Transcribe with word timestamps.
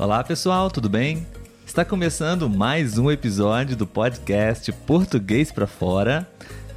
Olá 0.00 0.24
pessoal, 0.24 0.70
tudo 0.70 0.88
bem? 0.88 1.26
Está 1.66 1.84
começando 1.84 2.48
mais 2.48 2.96
um 2.96 3.10
episódio 3.10 3.76
do 3.76 3.86
podcast 3.86 4.72
Português 4.72 5.52
para 5.52 5.66
Fora. 5.66 6.26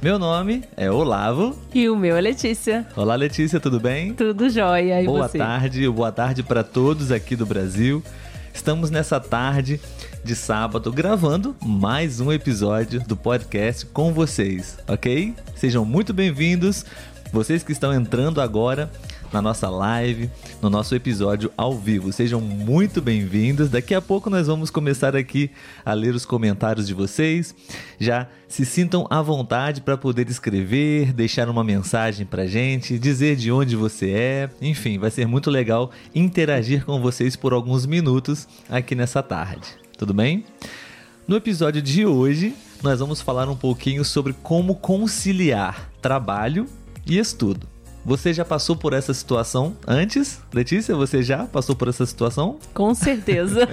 Meu 0.02 0.18
nome 0.18 0.62
é 0.76 0.90
Olavo. 0.90 1.58
E 1.72 1.88
o 1.88 1.96
meu 1.96 2.18
é 2.18 2.20
Letícia. 2.20 2.86
Olá 2.94 3.14
Letícia, 3.14 3.58
tudo 3.58 3.80
bem? 3.80 4.12
Tudo 4.12 4.50
jóia. 4.50 5.00
E 5.00 5.06
boa 5.06 5.26
você? 5.26 5.38
tarde, 5.38 5.88
boa 5.88 6.12
tarde 6.12 6.42
para 6.42 6.62
todos 6.62 7.10
aqui 7.10 7.34
do 7.34 7.46
Brasil. 7.46 8.02
Estamos 8.52 8.90
nessa 8.90 9.18
tarde 9.18 9.80
de 10.22 10.36
sábado 10.36 10.92
gravando 10.92 11.56
mais 11.62 12.20
um 12.20 12.30
episódio 12.30 13.00
do 13.08 13.16
podcast 13.16 13.86
com 13.86 14.12
vocês, 14.12 14.76
ok? 14.86 15.34
Sejam 15.56 15.82
muito 15.86 16.12
bem-vindos, 16.12 16.84
vocês 17.32 17.62
que 17.62 17.72
estão 17.72 17.90
entrando 17.94 18.38
agora 18.38 18.90
na 19.32 19.42
nossa 19.42 19.68
live, 19.68 20.30
no 20.62 20.70
nosso 20.70 20.94
episódio 20.94 21.50
ao 21.56 21.76
vivo. 21.76 22.12
Sejam 22.12 22.40
muito 22.40 23.02
bem-vindos. 23.02 23.68
Daqui 23.68 23.94
a 23.94 24.00
pouco 24.00 24.30
nós 24.30 24.46
vamos 24.46 24.70
começar 24.70 25.16
aqui 25.16 25.50
a 25.84 25.92
ler 25.92 26.14
os 26.14 26.24
comentários 26.24 26.86
de 26.86 26.94
vocês. 26.94 27.54
Já 27.98 28.28
se 28.48 28.64
sintam 28.64 29.06
à 29.10 29.20
vontade 29.20 29.80
para 29.80 29.96
poder 29.96 30.28
escrever, 30.28 31.12
deixar 31.12 31.48
uma 31.48 31.64
mensagem 31.64 32.24
para 32.24 32.46
gente, 32.46 32.98
dizer 32.98 33.36
de 33.36 33.50
onde 33.50 33.76
você 33.76 34.10
é. 34.10 34.50
Enfim, 34.62 34.98
vai 34.98 35.10
ser 35.10 35.26
muito 35.26 35.50
legal 35.50 35.90
interagir 36.14 36.84
com 36.84 37.00
vocês 37.00 37.36
por 37.36 37.52
alguns 37.52 37.86
minutos 37.86 38.46
aqui 38.68 38.94
nessa 38.94 39.22
tarde. 39.22 39.68
Tudo 39.98 40.14
bem? 40.14 40.44
No 41.26 41.36
episódio 41.36 41.80
de 41.80 42.04
hoje, 42.04 42.54
nós 42.82 43.00
vamos 43.00 43.20
falar 43.20 43.48
um 43.48 43.56
pouquinho 43.56 44.04
sobre 44.04 44.34
como 44.42 44.74
conciliar 44.74 45.90
trabalho 46.02 46.66
e 47.06 47.18
estudo. 47.18 47.73
Você 48.04 48.34
já 48.34 48.44
passou 48.44 48.76
por 48.76 48.92
essa 48.92 49.14
situação 49.14 49.74
antes? 49.86 50.38
Letícia, 50.52 50.94
você 50.94 51.22
já 51.22 51.46
passou 51.46 51.74
por 51.74 51.88
essa 51.88 52.04
situação? 52.04 52.58
Com 52.74 52.94
certeza. 52.94 53.66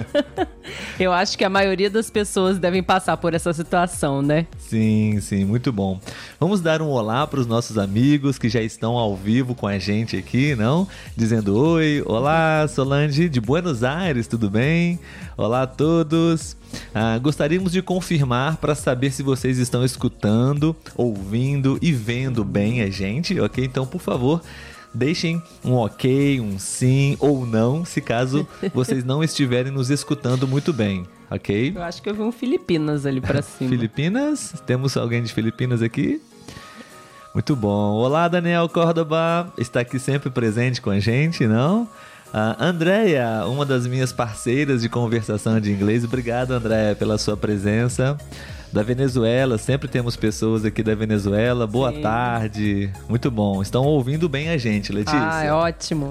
Eu 0.98 1.12
acho 1.12 1.36
que 1.36 1.44
a 1.44 1.50
maioria 1.50 1.90
das 1.90 2.08
pessoas 2.08 2.58
devem 2.58 2.82
passar 2.82 3.18
por 3.18 3.34
essa 3.34 3.52
situação, 3.52 4.22
né? 4.22 4.46
Sim, 4.58 5.20
sim, 5.20 5.44
muito 5.44 5.70
bom. 5.70 6.00
Vamos 6.40 6.62
dar 6.62 6.80
um 6.80 6.88
olá 6.88 7.26
para 7.26 7.40
os 7.40 7.46
nossos 7.46 7.76
amigos 7.76 8.38
que 8.38 8.48
já 8.48 8.62
estão 8.62 8.96
ao 8.96 9.14
vivo 9.14 9.54
com 9.54 9.66
a 9.66 9.78
gente 9.78 10.16
aqui, 10.16 10.54
não? 10.54 10.88
Dizendo 11.14 11.54
oi, 11.54 12.02
olá, 12.06 12.66
Solange 12.68 13.28
de 13.28 13.40
Buenos 13.40 13.84
Aires, 13.84 14.26
tudo 14.26 14.48
bem? 14.48 14.98
Olá 15.36 15.62
a 15.62 15.66
todos. 15.66 16.56
Ah, 16.94 17.18
gostaríamos 17.18 17.72
de 17.72 17.80
confirmar 17.80 18.58
para 18.58 18.74
saber 18.74 19.10
se 19.10 19.22
vocês 19.22 19.56
estão 19.58 19.82
escutando, 19.84 20.76
ouvindo 20.94 21.78
e 21.80 21.90
vendo 21.90 22.44
bem 22.44 22.82
a 22.82 22.90
gente, 22.90 23.38
ok? 23.40 23.64
Então, 23.64 23.86
por 23.86 24.00
favor, 24.00 24.42
deixem 24.92 25.42
um 25.64 25.72
ok, 25.72 26.38
um 26.38 26.58
sim 26.58 27.16
ou 27.18 27.46
não, 27.46 27.82
se 27.84 28.00
caso 28.00 28.46
vocês 28.74 29.04
não 29.04 29.24
estiverem 29.24 29.72
nos 29.72 29.88
escutando 29.88 30.46
muito 30.46 30.70
bem, 30.70 31.06
ok? 31.30 31.72
Eu 31.74 31.82
acho 31.82 32.02
que 32.02 32.10
eu 32.10 32.14
vi 32.14 32.22
um 32.22 32.32
Filipinas 32.32 33.06
ali 33.06 33.20
para 33.20 33.40
cima. 33.42 33.70
Filipinas? 33.70 34.54
Temos 34.66 34.96
alguém 34.98 35.22
de 35.22 35.32
Filipinas 35.32 35.80
aqui? 35.80 36.20
Muito 37.32 37.56
bom. 37.56 37.94
Olá, 37.94 38.28
Daniel 38.28 38.68
Córdoba. 38.68 39.50
Está 39.56 39.80
aqui 39.80 39.98
sempre 39.98 40.28
presente 40.28 40.82
com 40.82 40.90
a 40.90 41.00
gente, 41.00 41.46
não? 41.46 41.88
Uh, 42.32 42.56
Andréia, 42.58 43.44
uma 43.46 43.66
das 43.66 43.86
minhas 43.86 44.10
parceiras 44.10 44.80
de 44.80 44.88
conversação 44.88 45.60
de 45.60 45.70
inglês. 45.70 46.02
Obrigado, 46.02 46.52
Andréia, 46.52 46.94
pela 46.94 47.18
sua 47.18 47.36
presença. 47.36 48.16
Da 48.72 48.82
Venezuela, 48.82 49.58
sempre 49.58 49.86
temos 49.86 50.16
pessoas 50.16 50.64
aqui 50.64 50.82
da 50.82 50.94
Venezuela. 50.94 51.66
Boa 51.66 51.92
Sim. 51.92 52.00
tarde. 52.00 52.90
Muito 53.06 53.30
bom. 53.30 53.60
Estão 53.60 53.84
ouvindo 53.84 54.30
bem 54.30 54.48
a 54.48 54.56
gente, 54.56 54.90
Letícia. 54.90 55.20
Ah, 55.20 55.44
é 55.44 55.52
ótimo. 55.52 56.08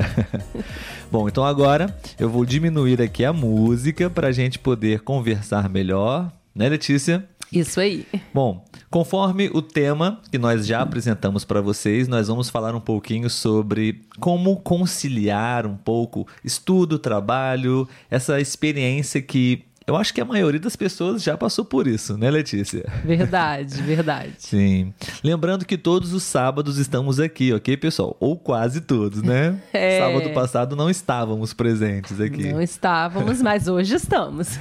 bom, 1.12 1.28
então 1.28 1.44
agora 1.44 1.92
eu 2.20 2.30
vou 2.30 2.46
diminuir 2.46 3.02
aqui 3.02 3.26
a 3.26 3.34
música 3.34 4.12
para 4.12 4.28
a 4.28 4.32
gente 4.32 4.60
poder 4.60 5.00
conversar 5.00 5.68
melhor. 5.68 6.32
Né, 6.54 6.68
Letícia? 6.70 7.28
Isso 7.52 7.82
aí. 7.82 8.06
Bom, 8.34 8.64
conforme 8.90 9.50
o 9.54 9.62
tema 9.62 10.22
que 10.32 10.38
nós 10.38 10.66
já 10.66 10.82
apresentamos 10.82 11.44
para 11.44 11.60
vocês, 11.60 12.08
nós 12.08 12.30
vamos 12.30 12.50
falar 12.50 12.74
um 12.74 12.80
pouquinho 12.80 13.30
sobre 13.30 14.04
como 14.20 14.56
conciliar 14.58 15.68
um 15.68 15.76
pouco 15.76 16.26
estudo, 16.46 16.98
trabalho, 16.98 17.88
essa 18.10 18.40
experiência 18.40 19.22
que 19.22 19.66
eu 19.92 19.98
acho 19.98 20.14
que 20.14 20.22
a 20.22 20.26
maioria 20.26 20.60
das 20.60 20.78
pessoas 20.78 21.22
já 21.22 21.38
passou 21.38 21.66
por 21.66 21.86
isso, 21.86 22.18
né, 22.18 22.32
Letícia? 22.32 22.86
Verdade, 23.04 23.76
verdade. 23.84 24.34
Sim. 24.38 24.94
Lembrando 25.22 25.66
que 25.66 25.78
todos 25.78 26.14
os 26.14 26.24
sábados 26.24 26.78
estamos 26.78 27.20
aqui, 27.20 27.52
ok, 27.54 27.76
pessoal? 27.76 28.16
Ou 28.18 28.38
quase 28.38 28.82
todos, 28.82 29.22
né? 29.22 29.60
É... 29.74 30.00
Sábado 30.00 30.30
passado 30.32 30.76
não 30.76 30.90
estávamos 30.90 31.54
presentes 31.54 32.20
aqui. 32.22 32.52
Não 32.52 32.62
estávamos, 32.62 33.42
mas 33.44 33.68
hoje 33.68 33.96
estamos. 33.96 34.60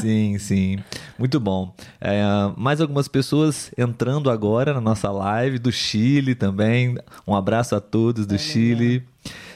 sim, 0.00 0.38
sim. 0.38 0.78
Muito 1.18 1.40
bom. 1.40 1.74
É, 2.00 2.22
mais 2.56 2.80
algumas 2.80 3.08
pessoas 3.08 3.70
entrando 3.76 4.30
agora 4.30 4.72
na 4.72 4.80
nossa 4.80 5.10
live 5.10 5.58
do 5.58 5.72
Chile 5.72 6.34
também. 6.34 6.96
Um 7.26 7.34
abraço 7.34 7.74
a 7.74 7.80
todos 7.80 8.26
do 8.26 8.36
é, 8.36 8.38
Chile. 8.38 9.04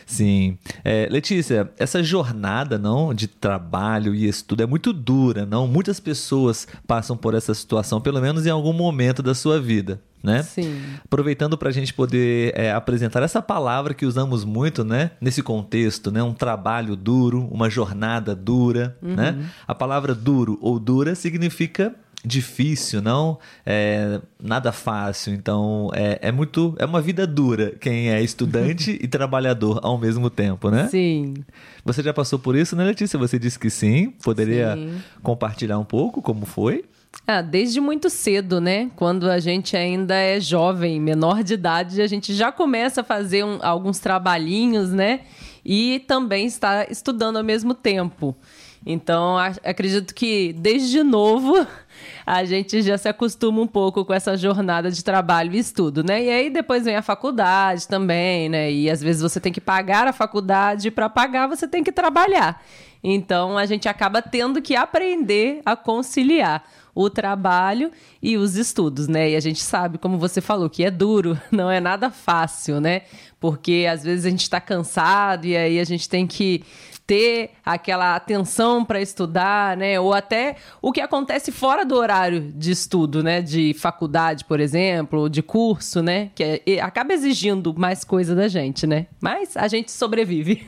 Sim. 0.06 0.58
É, 0.84 1.08
Letícia, 1.10 1.70
essa 1.78 2.02
jornada 2.02 2.78
não 2.78 3.14
de 3.14 3.26
trabalho 3.26 4.14
e 4.14 4.28
estudo 4.28 4.62
é 4.62 4.66
muito 4.66 4.92
dura, 4.92 5.46
não? 5.46 5.66
Muitas 5.66 6.00
pessoas 6.00 6.66
passam 6.86 7.16
por 7.16 7.34
essa 7.34 7.54
situação, 7.54 8.00
pelo 8.00 8.20
menos 8.20 8.46
em 8.46 8.50
algum 8.50 8.72
momento 8.72 9.22
da 9.22 9.34
sua 9.34 9.60
vida. 9.60 10.00
Né? 10.22 10.42
Sim. 10.42 10.80
Aproveitando 11.04 11.58
para 11.58 11.68
a 11.68 11.72
gente 11.72 11.92
poder 11.92 12.54
é, 12.56 12.72
apresentar 12.72 13.22
essa 13.22 13.42
palavra 13.42 13.92
que 13.92 14.06
usamos 14.06 14.42
muito, 14.42 14.82
né? 14.82 15.10
Nesse 15.20 15.42
contexto, 15.42 16.10
né? 16.10 16.22
Um 16.22 16.32
trabalho 16.32 16.96
duro, 16.96 17.46
uma 17.50 17.68
jornada 17.68 18.34
dura, 18.34 18.96
uhum. 19.02 19.14
né? 19.14 19.50
A 19.68 19.74
palavra 19.74 20.14
duro 20.14 20.58
ou 20.62 20.78
dura 20.78 21.14
significa 21.14 21.94
difícil, 22.24 23.02
não 23.02 23.38
é 23.66 24.20
nada 24.42 24.72
fácil. 24.72 25.34
Então 25.34 25.90
é, 25.92 26.18
é 26.22 26.32
muito. 26.32 26.74
É 26.78 26.84
uma 26.84 27.00
vida 27.00 27.26
dura 27.26 27.72
quem 27.80 28.10
é 28.10 28.22
estudante 28.22 28.98
e 29.00 29.06
trabalhador 29.06 29.80
ao 29.82 29.98
mesmo 29.98 30.30
tempo, 30.30 30.70
né? 30.70 30.88
Sim. 30.88 31.34
Você 31.84 32.02
já 32.02 32.14
passou 32.14 32.38
por 32.38 32.56
isso, 32.56 32.74
né, 32.74 32.84
Letícia? 32.84 33.18
Você 33.18 33.38
disse 33.38 33.58
que 33.58 33.68
sim. 33.68 34.10
Poderia 34.22 34.74
sim. 34.74 34.98
compartilhar 35.22 35.78
um 35.78 35.84
pouco 35.84 36.22
como 36.22 36.46
foi? 36.46 36.84
Ah, 37.26 37.40
desde 37.40 37.80
muito 37.80 38.10
cedo, 38.10 38.60
né? 38.60 38.90
Quando 38.96 39.30
a 39.30 39.38
gente 39.38 39.76
ainda 39.76 40.14
é 40.14 40.40
jovem, 40.40 41.00
menor 41.00 41.42
de 41.42 41.54
idade, 41.54 42.02
a 42.02 42.06
gente 42.06 42.34
já 42.34 42.50
começa 42.50 43.02
a 43.02 43.04
fazer 43.04 43.44
um, 43.44 43.58
alguns 43.62 43.98
trabalhinhos, 43.98 44.90
né? 44.90 45.20
E 45.64 46.00
também 46.06 46.46
está 46.46 46.86
estudando 46.90 47.36
ao 47.36 47.44
mesmo 47.44 47.72
tempo. 47.72 48.36
Então, 48.84 49.36
acredito 49.64 50.14
que 50.14 50.52
desde 50.52 51.02
novo 51.02 51.66
a 52.26 52.44
gente 52.44 52.82
já 52.82 52.96
se 52.98 53.08
acostuma 53.08 53.60
um 53.60 53.66
pouco 53.66 54.04
com 54.04 54.12
essa 54.12 54.36
jornada 54.36 54.90
de 54.90 55.02
trabalho 55.02 55.54
e 55.54 55.58
estudo, 55.58 56.02
né? 56.02 56.24
E 56.24 56.30
aí 56.30 56.50
depois 56.50 56.84
vem 56.84 56.96
a 56.96 57.02
faculdade 57.02 57.86
também, 57.88 58.48
né? 58.48 58.70
E 58.72 58.90
às 58.90 59.02
vezes 59.02 59.22
você 59.22 59.40
tem 59.40 59.52
que 59.52 59.60
pagar 59.60 60.06
a 60.06 60.12
faculdade, 60.12 60.90
para 60.90 61.08
pagar 61.08 61.46
você 61.46 61.68
tem 61.68 61.82
que 61.82 61.92
trabalhar. 61.92 62.62
Então, 63.06 63.58
a 63.58 63.66
gente 63.66 63.86
acaba 63.86 64.22
tendo 64.22 64.62
que 64.62 64.74
aprender 64.74 65.60
a 65.66 65.76
conciliar 65.76 66.64
o 66.94 67.10
trabalho 67.10 67.90
e 68.22 68.36
os 68.38 68.56
estudos, 68.56 69.08
né? 69.08 69.30
E 69.30 69.36
a 69.36 69.40
gente 69.40 69.60
sabe, 69.60 69.98
como 69.98 70.16
você 70.16 70.40
falou, 70.40 70.70
que 70.70 70.84
é 70.84 70.90
duro, 70.90 71.38
não 71.52 71.70
é 71.70 71.80
nada 71.80 72.10
fácil, 72.10 72.80
né? 72.80 73.02
Porque 73.38 73.86
às 73.90 74.02
vezes 74.04 74.24
a 74.24 74.30
gente 74.30 74.42
está 74.42 74.60
cansado 74.60 75.46
e 75.46 75.56
aí 75.56 75.78
a 75.78 75.84
gente 75.84 76.08
tem 76.08 76.26
que 76.26 76.64
ter 77.06 77.50
aquela 77.64 78.16
atenção 78.16 78.84
para 78.84 79.00
estudar, 79.00 79.76
né? 79.76 80.00
Ou 80.00 80.12
até 80.12 80.56
o 80.80 80.92
que 80.92 81.00
acontece 81.00 81.52
fora 81.52 81.84
do 81.84 81.94
horário 81.96 82.52
de 82.52 82.70
estudo, 82.70 83.22
né? 83.22 83.42
De 83.42 83.74
faculdade, 83.74 84.44
por 84.44 84.60
exemplo, 84.60 85.28
de 85.28 85.42
curso, 85.42 86.02
né? 86.02 86.30
Que 86.34 86.62
é, 86.66 86.80
acaba 86.80 87.12
exigindo 87.12 87.74
mais 87.78 88.04
coisa 88.04 88.34
da 88.34 88.48
gente, 88.48 88.86
né? 88.86 89.06
Mas 89.20 89.56
a 89.56 89.68
gente 89.68 89.92
sobrevive. 89.92 90.66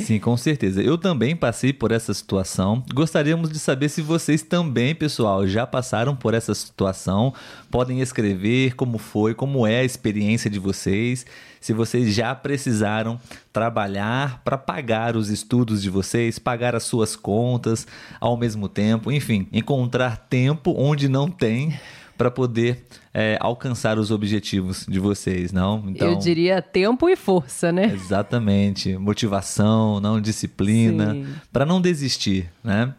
Sim, 0.00 0.18
com 0.18 0.36
certeza. 0.36 0.82
Eu 0.82 0.96
também 0.96 1.36
passei 1.36 1.72
por 1.72 1.92
essa 1.92 2.12
situação. 2.14 2.82
Gostaríamos 2.94 3.50
de 3.50 3.58
saber 3.58 3.88
se 3.88 4.00
vocês 4.00 4.42
também, 4.42 4.94
pessoal, 4.94 5.46
já 5.46 5.66
passaram 5.66 6.16
por 6.16 6.32
essa 6.32 6.54
situação. 6.54 7.34
Podem 7.70 8.00
escrever 8.00 8.74
como 8.74 8.98
foi, 8.98 9.34
como 9.34 9.66
é 9.66 9.80
a 9.80 9.84
experiência 9.84 10.50
de 10.50 10.58
vocês. 10.58 11.26
Se 11.60 11.72
vocês 11.72 12.14
já 12.14 12.34
precisaram 12.34 13.20
trabalhar 13.52 14.40
para 14.42 14.56
pagar 14.56 15.16
os 15.16 15.28
estudos 15.28 15.82
de 15.82 15.90
vocês, 15.90 16.38
pagar 16.38 16.74
as 16.74 16.84
suas 16.84 17.14
contas 17.14 17.86
ao 18.18 18.36
mesmo 18.36 18.68
tempo, 18.68 19.12
enfim, 19.12 19.46
encontrar 19.52 20.16
tempo 20.28 20.74
onde 20.76 21.08
não 21.08 21.30
tem 21.30 21.78
para 22.16 22.30
poder 22.30 22.84
é, 23.14 23.38
alcançar 23.40 23.98
os 23.98 24.10
objetivos 24.10 24.84
de 24.86 24.98
vocês, 24.98 25.52
não? 25.52 25.84
Então, 25.88 26.12
Eu 26.12 26.18
diria 26.18 26.60
tempo 26.60 27.08
e 27.08 27.16
força, 27.16 27.72
né? 27.72 27.90
Exatamente, 27.94 28.96
motivação, 28.98 30.00
não 30.00 30.20
disciplina, 30.20 31.16
para 31.50 31.64
não 31.64 31.80
desistir, 31.80 32.50
né? 32.62 32.94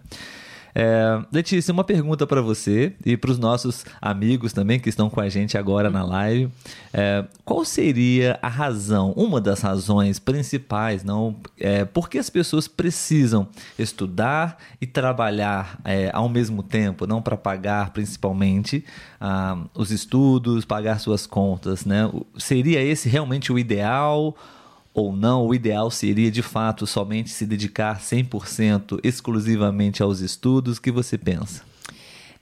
É, 0.74 1.22
Letícia, 1.32 1.72
uma 1.74 1.84
pergunta 1.84 2.26
para 2.26 2.42
você 2.42 2.94
e 3.06 3.18
para 3.18 3.32
os 3.32 3.38
nossos 3.38 3.86
amigos 4.02 4.54
também 4.54 4.80
que 4.80 4.90
estão 4.90 5.10
com 5.10 5.20
a 5.20 5.30
gente 5.30 5.58
agora 5.58 5.90
na 5.90 6.04
live. 6.04 6.50
É, 6.94 7.26
qual 7.44 7.64
seria 7.66 8.40
a 8.42 8.48
razão, 8.48 9.12
uma 9.12 9.40
das 9.40 9.62
razões 9.62 10.20
principais, 10.20 11.04
não? 11.04 11.36
É, 11.60 11.86
por 11.86 12.10
que 12.10 12.18
as 12.18 12.30
pessoas 12.30 12.68
precisam 12.68 13.48
estudar 13.78 14.58
e 14.80 14.86
trabalhar 14.86 15.80
é, 15.84 16.10
ao 16.14 16.30
mesmo 16.30 16.64
tempo, 16.64 17.06
não 17.06 17.22
para 17.22 17.38
pagar 17.38 17.92
principalmente 17.92 18.84
ah, 19.20 19.58
os 19.74 19.92
estudos, 19.92 20.66
pagar 20.66 21.00
suas 21.00 21.26
contas, 21.26 21.86
né? 21.86 22.10
Seria 22.38 22.82
esse 22.82 23.10
realmente 23.10 23.52
o 23.52 23.60
ideal? 23.60 24.36
Ou 24.94 25.16
não, 25.16 25.46
o 25.46 25.56
ideal 25.56 25.90
seria 25.90 26.30
de 26.30 26.42
fato 26.42 26.86
somente 26.86 27.30
se 27.30 27.46
dedicar 27.46 28.00
100% 28.00 29.00
exclusivamente 29.04 30.04
aos 30.04 30.20
estudos? 30.20 30.78
O 30.78 30.82
que 30.82 30.92
você 30.92 31.18
pensa? 31.18 31.64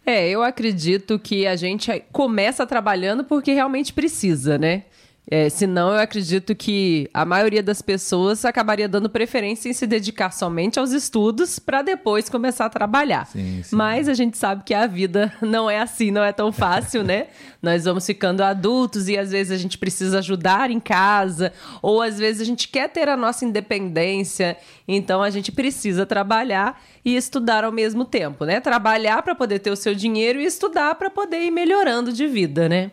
É, 0.06 0.28
eu 0.28 0.42
acredito 0.42 1.20
que 1.20 1.46
a 1.46 1.56
gente 1.56 2.04
começa 2.12 2.66
trabalhando 2.66 3.24
porque 3.24 3.54
realmente 3.54 3.94
precisa, 3.94 4.58
né? 4.58 4.86
É, 5.32 5.48
senão, 5.48 5.92
eu 5.92 6.00
acredito 6.00 6.56
que 6.56 7.08
a 7.14 7.24
maioria 7.24 7.62
das 7.62 7.84
pessoas 7.84 8.44
acabaria 8.44 8.90
dando 8.90 9.08
preferência 9.08 9.70
em 9.70 9.74
se 9.74 9.86
dedicar 9.86 10.32
somente 10.32 10.80
aos 10.80 10.92
estudos 10.92 11.60
para 11.60 11.84
depois 11.84 12.28
começar 12.28 12.66
a 12.66 12.70
trabalhar. 12.70 13.28
Sim, 13.28 13.62
sim. 13.64 13.76
Mas 13.76 14.10
a 14.10 14.16
gente 14.16 14.40
sabe 14.40 14.64
que 14.64 14.74
a 14.74 14.88
vida 14.88 15.32
não 15.40 15.70
é 15.70 15.80
assim, 15.80 16.10
não 16.10 16.24
é 16.24 16.32
tão 16.32 16.52
fácil, 16.52 17.04
né? 17.04 17.28
Nós 17.62 17.86
vamos 17.86 18.08
ficando 18.08 18.42
adultos 18.42 19.08
e 19.08 19.20
às 19.20 19.30
vezes 19.30 19.52
a 19.52 19.58
gente 19.58 19.78
precisa 19.78 20.18
ajudar 20.18 20.72
em 20.72 20.80
casa, 20.80 21.54
ou 21.80 22.02
às 22.02 22.18
vezes 22.18 22.42
a 22.42 22.46
gente 22.46 22.68
quer 22.68 22.90
ter 22.90 23.08
a 23.08 23.16
nossa 23.16 23.46
independência, 23.46 24.58
então 24.88 25.22
a 25.22 25.30
gente 25.30 25.52
precisa 25.52 26.08
trabalhar 26.08 26.82
e 27.06 27.16
estudar 27.16 27.64
ao 27.64 27.72
mesmo 27.72 28.04
tempo, 28.04 28.46
né? 28.46 28.60
Trabalhar 28.60 29.22
para 29.22 29.36
poder 29.36 29.60
ter 29.60 29.70
o 29.70 29.76
seu 29.76 29.94
dinheiro 29.94 30.42
e 30.42 30.46
estudar 30.46 30.96
para 30.96 31.12
poder 31.12 31.42
ir 31.42 31.52
melhorando 31.52 32.12
de 32.12 32.26
vida, 32.26 32.68
né? 32.68 32.92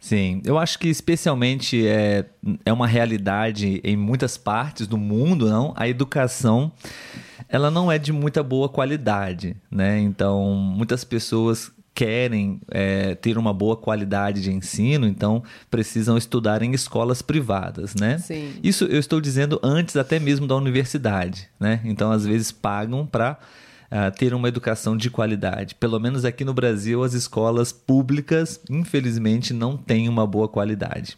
Sim, 0.00 0.40
eu 0.44 0.56
acho 0.58 0.78
que 0.78 0.88
especialmente 0.88 1.86
é, 1.86 2.24
é 2.64 2.72
uma 2.72 2.86
realidade 2.86 3.80
em 3.82 3.96
muitas 3.96 4.36
partes 4.36 4.86
do 4.86 4.96
mundo, 4.96 5.48
não? 5.48 5.74
A 5.76 5.88
educação 5.88 6.72
ela 7.48 7.70
não 7.70 7.90
é 7.90 7.98
de 7.98 8.12
muita 8.12 8.42
boa 8.42 8.68
qualidade, 8.68 9.56
né? 9.70 9.98
Então, 9.98 10.54
muitas 10.54 11.02
pessoas 11.02 11.72
querem 11.94 12.60
é, 12.70 13.16
ter 13.16 13.36
uma 13.36 13.52
boa 13.52 13.76
qualidade 13.76 14.40
de 14.40 14.52
ensino, 14.52 15.04
então 15.04 15.42
precisam 15.68 16.16
estudar 16.16 16.62
em 16.62 16.72
escolas 16.72 17.22
privadas, 17.22 17.94
né? 17.96 18.18
Sim. 18.18 18.52
Isso 18.62 18.84
eu 18.84 19.00
estou 19.00 19.20
dizendo 19.20 19.58
antes 19.64 19.96
até 19.96 20.20
mesmo 20.20 20.46
da 20.46 20.54
universidade, 20.54 21.48
né? 21.58 21.80
Então, 21.84 22.12
às 22.12 22.24
vezes 22.24 22.52
pagam 22.52 23.04
para 23.04 23.36
uh, 23.90 24.16
ter 24.16 24.34
uma 24.34 24.48
educação 24.48 24.96
de 24.96 25.10
qualidade. 25.10 25.74
Pelo 25.74 25.98
menos 25.98 26.24
aqui 26.24 26.44
no 26.44 26.54
Brasil, 26.54 27.02
as 27.02 27.14
escolas 27.14 27.72
públicas, 27.72 28.60
infelizmente, 28.70 29.52
não 29.52 29.76
têm 29.76 30.08
uma 30.08 30.26
boa 30.26 30.48
qualidade. 30.48 31.16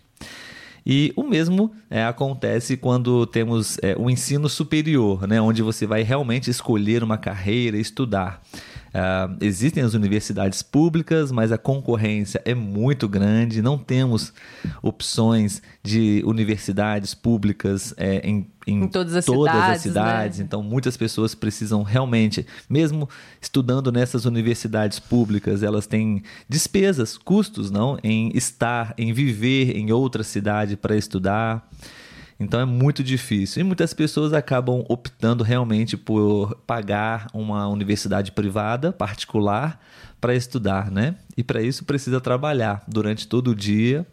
E 0.84 1.12
o 1.14 1.22
mesmo 1.22 1.72
é, 1.90 2.04
acontece 2.04 2.76
quando 2.76 3.26
temos 3.26 3.78
é, 3.82 3.94
o 3.98 4.08
ensino 4.08 4.48
superior, 4.48 5.26
né, 5.26 5.40
onde 5.40 5.62
você 5.62 5.86
vai 5.86 6.02
realmente 6.02 6.50
escolher 6.50 7.02
uma 7.02 7.18
carreira, 7.18 7.76
estudar. 7.76 8.42
Uh, 8.90 9.36
existem 9.40 9.82
as 9.82 9.94
universidades 9.94 10.62
públicas, 10.62 11.30
mas 11.30 11.52
a 11.52 11.58
concorrência 11.58 12.42
é 12.44 12.54
muito 12.54 13.08
grande. 13.08 13.62
Não 13.62 13.78
temos 13.78 14.32
opções 14.82 15.62
de 15.82 16.22
universidades 16.26 17.14
públicas 17.14 17.94
é, 17.96 18.18
em, 18.18 18.50
em, 18.66 18.82
em, 18.82 18.88
todas 18.88 19.14
as 19.14 19.24
todas 19.24 19.52
cidades. 19.52 19.76
As 19.76 19.82
cidades. 19.82 20.38
Né? 20.38 20.44
Então, 20.44 20.62
muitas 20.62 20.96
pessoas 20.96 21.34
precisam 21.34 21.82
realmente, 21.84 22.44
mesmo 22.68 23.08
estudando 23.40 23.92
nessas 23.92 24.24
universidades 24.24 24.98
públicas, 24.98 25.62
elas 25.62 25.86
têm 25.86 26.22
despesas, 26.48 27.16
custos, 27.16 27.70
não, 27.70 27.96
em 28.02 28.36
estar, 28.36 28.92
em 28.98 29.12
viver 29.12 29.76
em 29.76 29.92
outra 29.92 30.24
cidade 30.24 30.76
para 30.76 30.96
estudar. 30.96 31.68
Então 32.40 32.58
é 32.58 32.64
muito 32.64 33.04
difícil. 33.04 33.60
E 33.60 33.64
muitas 33.64 33.92
pessoas 33.92 34.32
acabam 34.32 34.82
optando 34.88 35.44
realmente 35.44 35.96
por 35.96 36.54
pagar 36.66 37.28
uma 37.34 37.68
universidade 37.68 38.32
privada, 38.32 38.90
particular, 38.90 39.78
para 40.20 40.34
estudar, 40.34 40.90
né? 40.90 41.16
E 41.36 41.42
para 41.42 41.62
isso 41.62 41.84
precisa 41.84 42.20
trabalhar 42.20 42.82
durante 42.86 43.26
todo 43.26 43.52
o 43.52 43.54
dia 43.54 44.06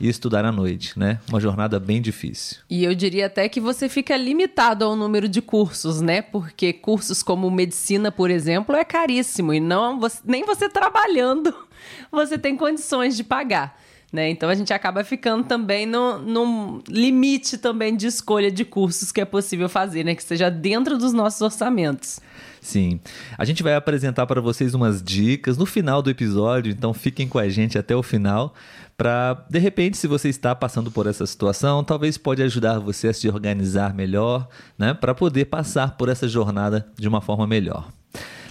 e 0.00 0.08
estudar 0.08 0.44
à 0.44 0.50
noite, 0.50 0.98
né? 0.98 1.20
Uma 1.28 1.40
jornada 1.40 1.78
bem 1.78 2.02
difícil. 2.02 2.58
E 2.68 2.84
eu 2.84 2.94
diria 2.94 3.26
até 3.26 3.48
que 3.48 3.60
você 3.60 3.88
fica 3.88 4.16
limitado 4.16 4.84
ao 4.84 4.96
número 4.96 5.28
de 5.28 5.40
cursos, 5.40 6.00
né? 6.00 6.22
Porque 6.22 6.72
cursos 6.72 7.22
como 7.22 7.50
medicina, 7.50 8.10
por 8.10 8.30
exemplo, 8.30 8.74
é 8.74 8.84
caríssimo 8.84 9.54
e 9.54 9.60
não 9.60 10.00
nem 10.24 10.44
você 10.44 10.68
trabalhando 10.68 11.54
você 12.10 12.36
tem 12.36 12.56
condições 12.56 13.16
de 13.16 13.22
pagar. 13.22 13.80
Né? 14.14 14.30
Então 14.30 14.48
a 14.48 14.54
gente 14.54 14.72
acaba 14.72 15.02
ficando 15.02 15.42
também 15.42 15.86
no, 15.86 16.20
no 16.20 16.80
limite 16.88 17.58
também 17.58 17.96
de 17.96 18.06
escolha 18.06 18.48
de 18.48 18.64
cursos 18.64 19.10
que 19.10 19.20
é 19.20 19.24
possível 19.24 19.68
fazer, 19.68 20.04
né? 20.04 20.14
Que 20.14 20.22
seja 20.22 20.48
dentro 20.48 20.96
dos 20.96 21.12
nossos 21.12 21.40
orçamentos. 21.40 22.20
Sim. 22.60 23.00
A 23.36 23.44
gente 23.44 23.60
vai 23.60 23.74
apresentar 23.74 24.24
para 24.24 24.40
vocês 24.40 24.72
umas 24.72 25.02
dicas 25.02 25.58
no 25.58 25.66
final 25.66 26.00
do 26.00 26.10
episódio, 26.10 26.70
então 26.70 26.94
fiquem 26.94 27.26
com 27.26 27.40
a 27.40 27.48
gente 27.48 27.76
até 27.76 27.96
o 27.96 28.04
final 28.04 28.54
para 28.96 29.44
de 29.50 29.58
repente, 29.58 29.96
se 29.96 30.06
você 30.06 30.28
está 30.28 30.54
passando 30.54 30.92
por 30.92 31.08
essa 31.08 31.26
situação, 31.26 31.82
talvez 31.82 32.16
pode 32.16 32.40
ajudar 32.40 32.78
você 32.78 33.08
a 33.08 33.12
se 33.12 33.28
organizar 33.28 33.92
melhor, 33.92 34.48
né, 34.78 34.94
para 34.94 35.12
poder 35.12 35.46
passar 35.46 35.96
por 35.96 36.08
essa 36.08 36.28
jornada 36.28 36.86
de 36.96 37.08
uma 37.08 37.20
forma 37.20 37.48
melhor. 37.48 37.90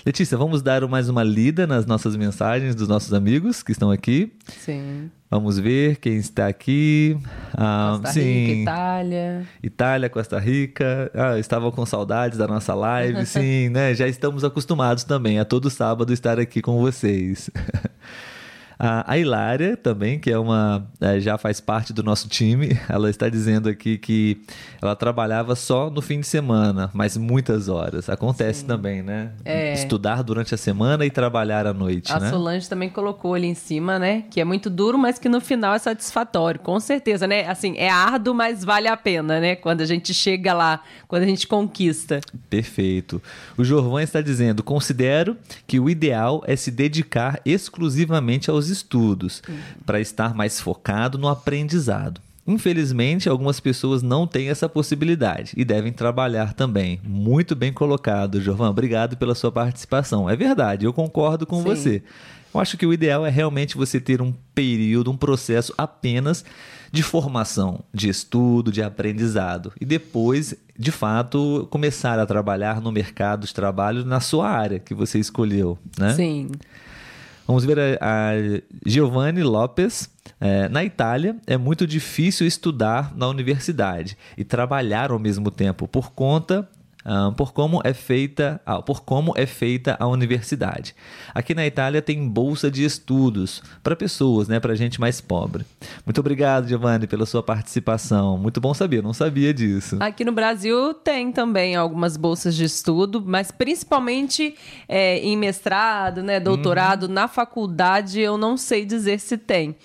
Letícia, 0.05 0.37
vamos 0.37 0.61
dar 0.61 0.85
mais 0.85 1.07
uma 1.07 1.23
lida 1.23 1.65
nas 1.65 1.85
nossas 1.85 2.17
mensagens 2.17 2.75
dos 2.75 2.89
nossos 2.89 3.13
amigos 3.13 3.63
que 3.63 3.71
estão 3.71 3.89
aqui. 3.89 4.33
Sim. 4.59 5.09
Vamos 5.33 5.57
ver 5.57 5.95
quem 5.95 6.17
está 6.17 6.45
aqui. 6.45 7.17
Ah, 7.57 7.97
Costa 7.99 8.13
sim. 8.13 8.21
Rica, 8.21 8.61
Itália. 8.61 9.47
Itália, 9.63 10.07
Costa 10.07 10.37
Rica. 10.37 11.11
Ah, 11.11 11.39
estavam 11.39 11.71
com 11.71 11.83
saudades 11.87 12.37
da 12.37 12.47
nossa 12.47 12.75
live. 12.75 13.25
sim, 13.25 13.67
né? 13.69 13.95
Já 13.95 14.07
estamos 14.07 14.43
acostumados 14.43 15.03
também 15.03 15.39
a 15.39 15.45
todo 15.45 15.71
sábado 15.71 16.13
estar 16.13 16.39
aqui 16.39 16.61
com 16.61 16.77
vocês. 16.77 17.49
A, 18.77 19.17
Hilária 19.17 19.77
também, 19.77 20.19
que 20.19 20.31
é 20.31 20.37
uma 20.37 20.87
é, 20.99 21.19
já 21.19 21.37
faz 21.37 21.59
parte 21.59 21.93
do 21.93 22.03
nosso 22.03 22.27
time, 22.27 22.77
ela 22.89 23.09
está 23.09 23.29
dizendo 23.29 23.69
aqui 23.69 23.97
que 23.97 24.41
ela 24.81 24.95
trabalhava 24.95 25.55
só 25.55 25.89
no 25.89 26.01
fim 26.01 26.19
de 26.19 26.27
semana, 26.27 26.89
mas 26.93 27.15
muitas 27.15 27.69
horas. 27.69 28.09
Acontece 28.09 28.61
Sim. 28.61 28.67
também, 28.67 29.01
né? 29.01 29.31
É. 29.45 29.73
Estudar 29.73 30.23
durante 30.23 30.53
a 30.53 30.57
semana 30.57 31.05
e 31.05 31.11
trabalhar 31.11 31.65
à 31.65 31.73
noite, 31.73 32.11
a 32.11 32.19
né? 32.19 32.29
Solange 32.29 32.67
também 32.67 32.89
colocou 32.89 33.33
ali 33.33 33.47
em 33.47 33.53
cima, 33.53 33.97
né? 33.97 34.23
Que 34.29 34.41
é 34.41 34.45
muito 34.45 34.69
duro, 34.69 34.97
mas 34.97 35.17
que 35.17 35.29
no 35.29 35.39
final 35.39 35.73
é 35.73 35.79
satisfatório, 35.79 36.59
com 36.59 36.79
certeza, 36.79 37.27
né? 37.27 37.47
Assim, 37.47 37.75
é 37.77 37.89
árduo, 37.89 38.33
mas 38.33 38.63
vale 38.63 38.87
a 38.87 38.97
pena, 38.97 39.39
né? 39.39 39.55
Quando 39.55 39.81
a 39.81 39.85
gente 39.85 40.13
chega 40.13 40.53
lá, 40.53 40.81
quando 41.07 41.23
a 41.23 41.27
gente 41.27 41.47
conquista. 41.47 42.19
Perfeito. 42.49 43.21
O 43.57 43.63
Jorvan 43.63 44.01
está 44.01 44.21
dizendo: 44.21 44.63
considero 44.63 45.37
que 45.67 45.79
o 45.79 45.89
ideal 45.89 46.43
é 46.45 46.55
se 46.55 46.71
dedicar 46.71 47.39
exclusivamente 47.45 48.49
aos 48.49 48.62
estudos, 48.69 49.41
uhum. 49.47 49.57
para 49.85 49.99
estar 49.99 50.33
mais 50.33 50.59
focado 50.59 51.17
no 51.17 51.27
aprendizado. 51.27 52.21
Infelizmente, 52.45 53.29
algumas 53.29 53.59
pessoas 53.59 54.03
não 54.03 54.27
têm 54.27 54.49
essa 54.49 54.67
possibilidade 54.67 55.53
e 55.55 55.63
devem 55.63 55.93
trabalhar 55.93 56.53
também. 56.53 56.99
Muito 57.03 57.55
bem 57.55 57.71
colocado, 57.71 58.41
Jovan. 58.41 58.69
Obrigado 58.69 59.15
pela 59.15 59.33
sua 59.33 59.51
participação. 59.51 60.29
É 60.29 60.35
verdade, 60.35 60.85
eu 60.85 60.91
concordo 60.91 61.45
com 61.45 61.57
Sim. 61.57 61.63
você. 61.63 62.03
Eu 62.53 62.59
acho 62.59 62.77
que 62.77 62.85
o 62.85 62.93
ideal 62.93 63.25
é 63.25 63.29
realmente 63.29 63.77
você 63.77 63.99
ter 63.99 64.21
um 64.21 64.33
período, 64.53 65.09
um 65.09 65.17
processo 65.17 65.73
apenas 65.77 66.43
de 66.91 67.01
formação, 67.01 67.79
de 67.91 68.07
estudo, 68.07 68.71
de 68.71 68.83
aprendizado 68.83 69.73
e 69.81 69.85
depois, 69.85 70.53
de 70.77 70.91
fato, 70.91 71.67
começar 71.71 72.19
a 72.19 72.25
trabalhar 72.25 72.79
no 72.79 72.91
mercado 72.91 73.47
de 73.47 73.53
trabalho 73.53 74.05
na 74.05 74.19
sua 74.19 74.47
área 74.47 74.77
que 74.77 74.93
você 74.93 75.17
escolheu, 75.17 75.79
né? 75.97 76.13
Sim. 76.13 76.51
Vamos 77.45 77.65
ver 77.65 77.79
a, 77.79 77.97
a 77.99 78.31
Giovanni 78.85 79.43
Lopes. 79.43 80.09
É, 80.39 80.67
na 80.67 80.83
Itália, 80.83 81.37
é 81.47 81.57
muito 81.57 81.87
difícil 81.87 82.45
estudar 82.45 83.15
na 83.15 83.27
universidade 83.27 84.17
e 84.37 84.43
trabalhar 84.43 85.11
ao 85.11 85.19
mesmo 85.19 85.49
tempo 85.49 85.87
por 85.87 86.11
conta 86.11 86.67
por 87.37 87.53
como 87.53 87.81
é 87.83 87.93
feita 87.93 88.61
por 88.85 89.03
como 89.03 89.33
é 89.35 89.45
feita 89.45 89.97
a 89.99 90.07
universidade. 90.07 90.95
Aqui 91.33 91.53
na 91.53 91.65
Itália 91.65 92.01
tem 92.01 92.27
bolsa 92.27 92.69
de 92.71 92.83
estudos 92.83 93.61
para 93.81 93.95
pessoas, 93.95 94.47
né, 94.47 94.59
para 94.59 94.75
gente 94.75 94.99
mais 94.99 95.19
pobre. 95.19 95.65
Muito 96.05 96.19
obrigado, 96.19 96.67
Giovanni, 96.67 97.07
pela 97.07 97.25
sua 97.25 97.43
participação. 97.43 98.37
Muito 98.37 98.61
bom 98.61 98.73
saber, 98.73 99.03
não 99.03 99.13
sabia 99.13 99.53
disso. 99.53 99.97
Aqui 99.99 100.23
no 100.23 100.31
Brasil 100.31 100.93
tem 100.93 101.31
também 101.31 101.75
algumas 101.75 102.17
bolsas 102.17 102.55
de 102.55 102.63
estudo, 102.63 103.21
mas 103.25 103.51
principalmente 103.51 104.55
é, 104.87 105.19
em 105.19 105.37
mestrado, 105.37 106.23
né, 106.23 106.39
doutorado, 106.39 107.03
uhum. 107.03 107.13
na 107.13 107.27
faculdade 107.27 108.19
eu 108.19 108.37
não 108.37 108.57
sei 108.57 108.85
dizer 108.85 109.19
se 109.19 109.37
tem. 109.37 109.75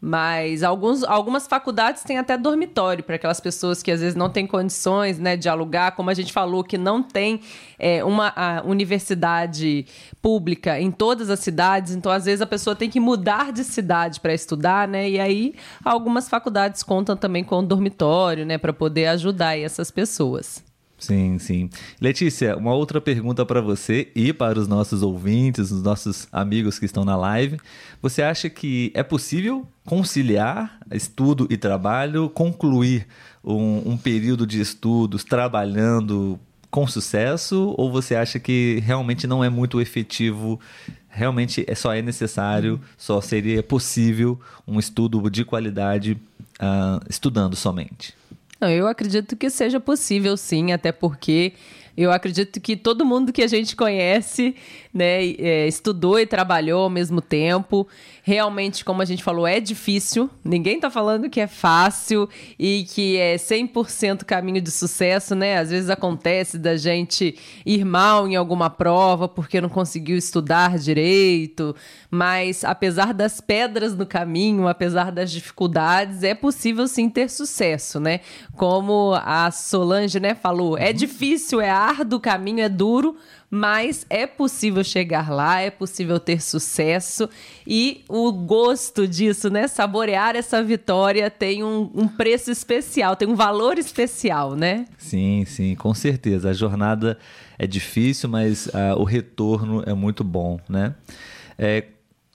Mas 0.00 0.62
alguns, 0.62 1.04
algumas 1.04 1.46
faculdades 1.46 2.02
têm 2.02 2.16
até 2.16 2.38
dormitório 2.38 3.04
para 3.04 3.16
aquelas 3.16 3.38
pessoas 3.38 3.82
que 3.82 3.90
às 3.90 4.00
vezes 4.00 4.14
não 4.14 4.30
têm 4.30 4.46
condições 4.46 5.18
né, 5.18 5.36
de 5.36 5.46
alugar, 5.46 5.94
como 5.94 6.08
a 6.08 6.14
gente 6.14 6.32
falou, 6.32 6.64
que 6.64 6.78
não 6.78 7.02
tem 7.02 7.40
é, 7.78 8.02
uma 8.02 8.32
universidade 8.64 9.84
pública 10.22 10.80
em 10.80 10.90
todas 10.90 11.28
as 11.28 11.40
cidades, 11.40 11.94
então 11.94 12.10
às 12.10 12.24
vezes 12.24 12.40
a 12.40 12.46
pessoa 12.46 12.74
tem 12.74 12.88
que 12.88 12.98
mudar 12.98 13.52
de 13.52 13.62
cidade 13.62 14.20
para 14.20 14.32
estudar, 14.32 14.88
né? 14.88 15.08
E 15.08 15.20
aí 15.20 15.54
algumas 15.84 16.30
faculdades 16.30 16.82
contam 16.82 17.14
também 17.14 17.44
com 17.44 17.62
dormitório, 17.62 18.46
né, 18.46 18.56
para 18.56 18.72
poder 18.72 19.06
ajudar 19.08 19.58
essas 19.58 19.90
pessoas. 19.90 20.69
Sim, 21.00 21.38
sim. 21.38 21.70
Letícia, 21.98 22.56
uma 22.56 22.74
outra 22.74 23.00
pergunta 23.00 23.44
para 23.46 23.62
você 23.62 24.08
e 24.14 24.34
para 24.34 24.58
os 24.58 24.68
nossos 24.68 25.02
ouvintes, 25.02 25.70
os 25.70 25.82
nossos 25.82 26.28
amigos 26.30 26.78
que 26.78 26.84
estão 26.84 27.04
na 27.06 27.16
live. 27.16 27.58
Você 28.02 28.22
acha 28.22 28.50
que 28.50 28.92
é 28.94 29.02
possível 29.02 29.66
conciliar 29.84 30.78
estudo 30.92 31.46
e 31.50 31.56
trabalho, 31.56 32.28
concluir 32.28 33.06
um, 33.42 33.92
um 33.92 33.96
período 33.96 34.46
de 34.46 34.60
estudos 34.60 35.24
trabalhando 35.24 36.38
com 36.70 36.86
sucesso? 36.86 37.74
Ou 37.78 37.90
você 37.90 38.14
acha 38.14 38.38
que 38.38 38.82
realmente 38.84 39.26
não 39.26 39.42
é 39.42 39.48
muito 39.48 39.80
efetivo 39.80 40.60
realmente 41.10 41.64
é 41.66 41.74
só 41.74 41.92
é 41.92 42.00
necessário, 42.00 42.80
só 42.96 43.20
seria 43.20 43.62
possível 43.62 44.40
um 44.66 44.78
estudo 44.78 45.28
de 45.28 45.44
qualidade 45.44 46.12
uh, 46.12 47.04
estudando 47.08 47.56
somente? 47.56 48.19
Não, 48.60 48.70
eu 48.70 48.86
acredito 48.86 49.36
que 49.36 49.48
seja 49.48 49.80
possível 49.80 50.36
sim, 50.36 50.72
até 50.72 50.92
porque 50.92 51.54
eu 51.96 52.12
acredito 52.12 52.60
que 52.60 52.76
todo 52.76 53.04
mundo 53.04 53.32
que 53.32 53.42
a 53.42 53.46
gente 53.46 53.74
conhece, 53.74 54.54
né, 54.92 55.24
é, 55.38 55.66
estudou 55.66 56.18
e 56.18 56.26
trabalhou 56.26 56.82
ao 56.82 56.90
mesmo 56.90 57.20
tempo. 57.20 57.86
Realmente, 58.22 58.84
como 58.84 59.02
a 59.02 59.04
gente 59.04 59.22
falou, 59.22 59.46
é 59.46 59.60
difícil. 59.60 60.28
Ninguém 60.44 60.76
está 60.76 60.90
falando 60.90 61.30
que 61.30 61.40
é 61.40 61.46
fácil 61.46 62.28
e 62.58 62.84
que 62.92 63.16
é 63.16 63.36
100% 63.36 64.24
caminho 64.24 64.60
de 64.60 64.70
sucesso, 64.70 65.34
né? 65.34 65.58
Às 65.58 65.70
vezes 65.70 65.90
acontece 65.90 66.58
da 66.58 66.76
gente 66.76 67.36
ir 67.64 67.84
mal 67.84 68.28
em 68.28 68.36
alguma 68.36 68.68
prova 68.68 69.28
porque 69.28 69.60
não 69.60 69.68
conseguiu 69.68 70.16
estudar 70.16 70.78
direito, 70.78 71.74
mas 72.10 72.64
apesar 72.64 73.14
das 73.14 73.40
pedras 73.40 73.96
no 73.96 74.06
caminho, 74.06 74.68
apesar 74.68 75.10
das 75.12 75.30
dificuldades, 75.30 76.22
é 76.22 76.34
possível 76.34 76.86
sim 76.86 77.08
ter 77.08 77.30
sucesso, 77.30 77.98
né? 78.00 78.20
Como 78.56 79.14
a 79.14 79.50
Solange, 79.50 80.20
né, 80.20 80.34
falou, 80.34 80.76
é 80.76 80.92
difícil, 80.92 81.60
é 81.60 81.70
árduo 81.70 82.18
o 82.18 82.20
caminho, 82.20 82.60
é 82.60 82.68
duro, 82.68 83.16
mas 83.50 84.06
é 84.08 84.26
possível 84.26 84.84
chegar 84.84 85.28
lá, 85.28 85.60
é 85.60 85.70
possível 85.70 86.20
ter 86.20 86.40
sucesso 86.40 87.28
e 87.66 88.04
o 88.08 88.32
gosto 88.32 89.08
disso, 89.08 89.50
né? 89.50 89.66
Saborear 89.66 90.36
essa 90.36 90.62
vitória 90.62 91.28
tem 91.28 91.64
um, 91.64 91.90
um 91.92 92.06
preço 92.06 92.50
especial, 92.50 93.16
tem 93.16 93.26
um 93.26 93.34
valor 93.34 93.76
especial, 93.76 94.54
né? 94.54 94.86
Sim, 94.96 95.44
sim, 95.46 95.74
com 95.74 95.92
certeza. 95.92 96.50
A 96.50 96.52
jornada 96.52 97.18
é 97.58 97.66
difícil, 97.66 98.28
mas 98.28 98.66
uh, 98.68 98.96
o 98.96 99.04
retorno 99.04 99.82
é 99.84 99.94
muito 99.94 100.22
bom, 100.22 100.60
né? 100.68 100.94
É, 101.58 101.84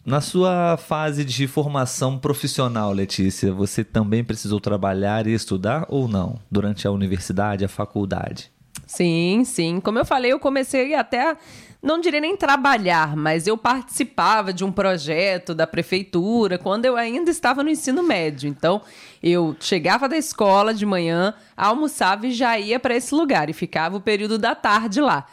na 0.06 0.22
sua 0.22 0.78
fase 0.78 1.24
de 1.24 1.48
formação 1.48 2.20
profissional, 2.20 2.92
Letícia, 2.92 3.52
você 3.52 3.84
também 3.84 4.24
precisou 4.24 4.60
trabalhar 4.60 5.26
e 5.26 5.34
estudar 5.34 5.86
ou 5.88 6.08
não? 6.08 6.40
Durante 6.52 6.86
a 6.86 6.92
universidade, 6.92 7.66
a 7.66 7.68
faculdade? 7.70 8.52
Sim, 8.86 9.44
sim. 9.46 9.80
Como 9.80 10.00
eu 10.00 10.06
falei, 10.06 10.32
eu 10.32 10.40
comecei 10.40 10.94
até, 10.94 11.36
não 11.82 12.00
direi 12.00 12.22
nem 12.22 12.38
trabalhar, 12.38 13.16
mas 13.16 13.48
eu 13.48 13.58
participava 13.58 14.54
de 14.54 14.64
um 14.64 14.72
projeto 14.72 15.54
da 15.56 15.66
prefeitura 15.66 16.58
quando 16.58 16.86
eu 16.86 16.96
ainda 16.96 17.32
estava 17.32 17.64
no 17.64 17.70
ensino 17.70 18.04
médio. 18.04 18.48
Então, 18.48 18.82
eu 19.22 19.56
chegava 19.60 20.08
da 20.08 20.18
escola 20.18 20.74
de 20.74 20.86
manhã, 20.86 21.34
almoçava 21.56 22.28
e 22.28 22.32
já 22.32 22.58
ia 22.60 22.80
para 22.80 22.96
esse 22.96 23.14
lugar 23.14 23.50
e 23.50 23.54
ficava 23.54 23.98
o 23.98 24.02
período 24.02 24.38
da 24.38 24.54
tarde 24.54 25.02
lá. 25.02 25.26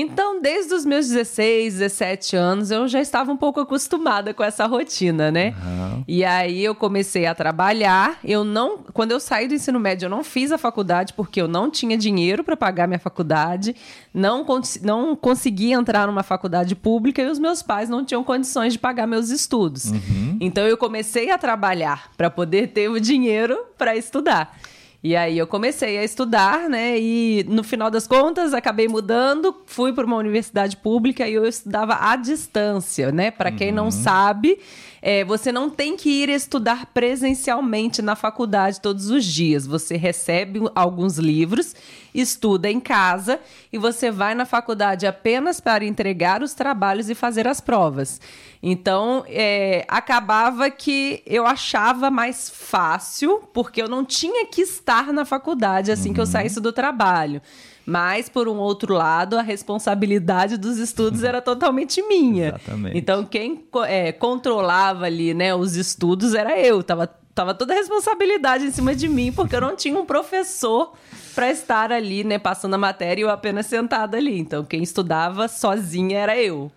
Então, 0.00 0.40
desde 0.40 0.72
os 0.74 0.84
meus 0.84 1.08
16, 1.08 1.74
17 1.74 2.36
anos, 2.36 2.70
eu 2.70 2.86
já 2.86 3.00
estava 3.00 3.32
um 3.32 3.36
pouco 3.36 3.58
acostumada 3.58 4.32
com 4.32 4.44
essa 4.44 4.64
rotina, 4.64 5.32
né? 5.32 5.54
Uhum. 5.60 6.04
E 6.06 6.24
aí 6.24 6.64
eu 6.64 6.72
comecei 6.72 7.26
a 7.26 7.34
trabalhar. 7.34 8.20
Eu 8.22 8.44
não, 8.44 8.78
quando 8.92 9.10
eu 9.10 9.18
saí 9.18 9.48
do 9.48 9.54
ensino 9.54 9.80
médio, 9.80 10.06
eu 10.06 10.10
não 10.10 10.22
fiz 10.22 10.52
a 10.52 10.58
faculdade 10.58 11.14
porque 11.14 11.42
eu 11.42 11.48
não 11.48 11.68
tinha 11.68 11.98
dinheiro 11.98 12.44
para 12.44 12.56
pagar 12.56 12.86
minha 12.86 13.00
faculdade, 13.00 13.74
não, 14.14 14.46
não 14.82 15.16
conseguia 15.16 15.74
entrar 15.74 16.06
numa 16.06 16.22
faculdade 16.22 16.76
pública 16.76 17.20
e 17.20 17.26
os 17.26 17.40
meus 17.40 17.60
pais 17.60 17.88
não 17.88 18.04
tinham 18.04 18.22
condições 18.22 18.74
de 18.74 18.78
pagar 18.78 19.06
meus 19.08 19.30
estudos. 19.30 19.86
Uhum. 19.86 20.36
Então 20.40 20.64
eu 20.64 20.76
comecei 20.76 21.32
a 21.32 21.38
trabalhar 21.38 22.12
para 22.16 22.30
poder 22.30 22.68
ter 22.68 22.88
o 22.88 23.00
dinheiro 23.00 23.58
para 23.76 23.96
estudar. 23.96 24.56
E 25.02 25.14
aí 25.14 25.38
eu 25.38 25.46
comecei 25.46 25.96
a 25.96 26.02
estudar, 26.02 26.68
né? 26.68 26.98
E 26.98 27.44
no 27.48 27.62
final 27.62 27.88
das 27.88 28.06
contas 28.06 28.52
acabei 28.52 28.88
mudando, 28.88 29.54
fui 29.64 29.92
para 29.92 30.04
uma 30.04 30.16
universidade 30.16 30.76
pública 30.76 31.28
e 31.28 31.34
eu 31.34 31.46
estudava 31.46 31.96
à 32.00 32.16
distância, 32.16 33.12
né? 33.12 33.30
Para 33.30 33.52
quem 33.52 33.68
uhum. 33.68 33.76
não 33.76 33.90
sabe, 33.92 34.58
é, 35.00 35.24
você 35.24 35.52
não 35.52 35.70
tem 35.70 35.96
que 35.96 36.08
ir 36.08 36.28
estudar 36.28 36.86
presencialmente 36.86 38.02
na 38.02 38.16
faculdade 38.16 38.80
todos 38.80 39.10
os 39.10 39.24
dias. 39.24 39.66
Você 39.66 39.96
recebe 39.96 40.60
alguns 40.74 41.18
livros, 41.18 41.74
estuda 42.14 42.70
em 42.70 42.80
casa 42.80 43.40
e 43.72 43.78
você 43.78 44.10
vai 44.10 44.34
na 44.34 44.44
faculdade 44.44 45.06
apenas 45.06 45.60
para 45.60 45.84
entregar 45.84 46.42
os 46.42 46.54
trabalhos 46.54 47.08
e 47.08 47.14
fazer 47.14 47.46
as 47.46 47.60
provas. 47.60 48.20
Então, 48.62 49.24
é, 49.28 49.84
acabava 49.86 50.68
que 50.70 51.22
eu 51.24 51.46
achava 51.46 52.10
mais 52.10 52.50
fácil, 52.50 53.42
porque 53.52 53.80
eu 53.80 53.88
não 53.88 54.04
tinha 54.04 54.46
que 54.46 54.62
estar 54.62 55.12
na 55.12 55.24
faculdade 55.24 55.92
assim 55.92 56.08
uhum. 56.08 56.14
que 56.14 56.20
eu 56.20 56.24
uhum. 56.24 56.30
saísse 56.30 56.60
do 56.60 56.72
trabalho. 56.72 57.40
Mas, 57.88 58.28
por 58.28 58.48
um 58.48 58.58
outro 58.58 58.92
lado, 58.92 59.38
a 59.38 59.40
responsabilidade 59.40 60.58
dos 60.58 60.76
estudos 60.76 61.24
era 61.24 61.40
totalmente 61.40 62.02
minha. 62.02 62.48
Exatamente. 62.48 62.98
Então, 62.98 63.24
quem 63.24 63.64
é, 63.86 64.12
controlava 64.12 65.06
ali 65.06 65.32
né, 65.32 65.54
os 65.54 65.74
estudos 65.74 66.34
era 66.34 66.60
eu. 66.60 66.82
Tava, 66.82 67.06
tava 67.34 67.54
toda 67.54 67.72
a 67.72 67.76
responsabilidade 67.76 68.66
em 68.66 68.70
cima 68.70 68.94
de 68.94 69.08
mim, 69.08 69.32
porque 69.32 69.56
eu 69.56 69.62
não 69.62 69.74
tinha 69.74 69.98
um 69.98 70.04
professor 70.04 70.92
para 71.34 71.50
estar 71.50 71.90
ali, 71.90 72.24
né, 72.24 72.38
passando 72.38 72.74
a 72.74 72.78
matéria 72.78 73.22
e 73.22 73.24
eu 73.24 73.30
apenas 73.30 73.64
sentada 73.64 74.18
ali. 74.18 74.38
Então, 74.38 74.66
quem 74.66 74.82
estudava 74.82 75.48
sozinha 75.48 76.18
era 76.18 76.38
eu. 76.38 76.70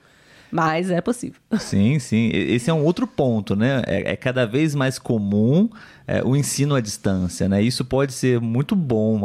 Mas 0.52 0.92
é 0.92 1.00
possível. 1.00 1.40
Sim, 1.58 1.98
sim. 1.98 2.30
Esse 2.34 2.70
é 2.70 2.74
um 2.74 2.84
outro 2.84 3.08
ponto, 3.08 3.56
né? 3.56 3.82
É, 3.88 4.12
é 4.12 4.16
cada 4.16 4.46
vez 4.46 4.76
mais 4.76 5.00
comum 5.00 5.70
é, 6.06 6.22
o 6.24 6.36
ensino 6.36 6.76
à 6.76 6.82
distância, 6.82 7.48
né? 7.48 7.62
Isso 7.62 7.86
pode 7.86 8.12
ser 8.12 8.42
muito 8.42 8.76
bom, 8.76 9.22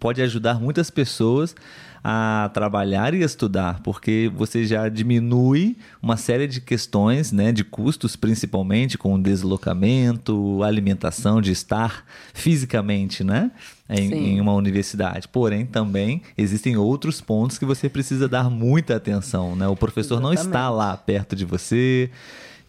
pode 0.00 0.22
ajudar 0.22 0.58
muitas 0.58 0.90
pessoas 0.90 1.54
a 2.04 2.50
trabalhar 2.52 3.14
e 3.14 3.22
estudar, 3.22 3.80
porque 3.82 4.30
você 4.34 4.64
já 4.64 4.88
diminui 4.88 5.76
uma 6.02 6.16
série 6.16 6.48
de 6.48 6.60
questões, 6.60 7.30
né, 7.30 7.52
de 7.52 7.62
custos, 7.62 8.16
principalmente 8.16 8.98
com 8.98 9.20
deslocamento, 9.20 10.62
alimentação, 10.64 11.40
de 11.40 11.52
estar 11.52 12.04
fisicamente, 12.34 13.22
né, 13.22 13.52
em, 13.88 14.12
em, 14.12 14.40
uma 14.40 14.52
universidade. 14.52 15.28
Porém, 15.28 15.64
também 15.64 16.22
existem 16.36 16.76
outros 16.76 17.20
pontos 17.20 17.56
que 17.56 17.64
você 17.64 17.88
precisa 17.88 18.28
dar 18.28 18.50
muita 18.50 18.96
atenção, 18.96 19.54
né? 19.54 19.68
O 19.68 19.76
professor 19.76 20.14
Exatamente. 20.14 20.38
não 20.38 20.44
está 20.44 20.70
lá 20.70 20.96
perto 20.96 21.36
de 21.36 21.44
você 21.44 22.10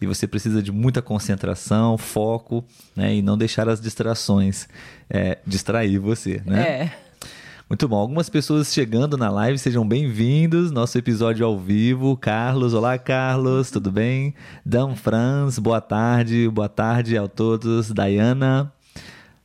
e 0.00 0.06
você 0.06 0.26
precisa 0.26 0.62
de 0.62 0.70
muita 0.70 1.00
concentração, 1.00 1.96
foco, 1.96 2.64
né? 2.94 3.14
E 3.14 3.22
não 3.22 3.38
deixar 3.38 3.68
as 3.68 3.80
distrações 3.80 4.68
é, 5.08 5.38
distrair 5.46 5.98
você, 5.98 6.42
né? 6.44 6.62
É. 6.62 7.03
Muito 7.74 7.88
bom. 7.88 7.96
Algumas 7.96 8.28
pessoas 8.30 8.72
chegando 8.72 9.16
na 9.16 9.28
live, 9.28 9.58
sejam 9.58 9.84
bem-vindos. 9.84 10.70
Nosso 10.70 10.96
episódio 10.96 11.44
ao 11.44 11.58
vivo. 11.58 12.16
Carlos, 12.16 12.72
olá, 12.72 12.96
Carlos, 12.96 13.68
tudo 13.68 13.90
bem? 13.90 14.32
Dan 14.64 14.94
Franz, 14.94 15.58
boa 15.58 15.80
tarde. 15.80 16.48
Boa 16.48 16.68
tarde 16.68 17.18
a 17.18 17.26
todos. 17.26 17.90
Dayana. 17.90 18.72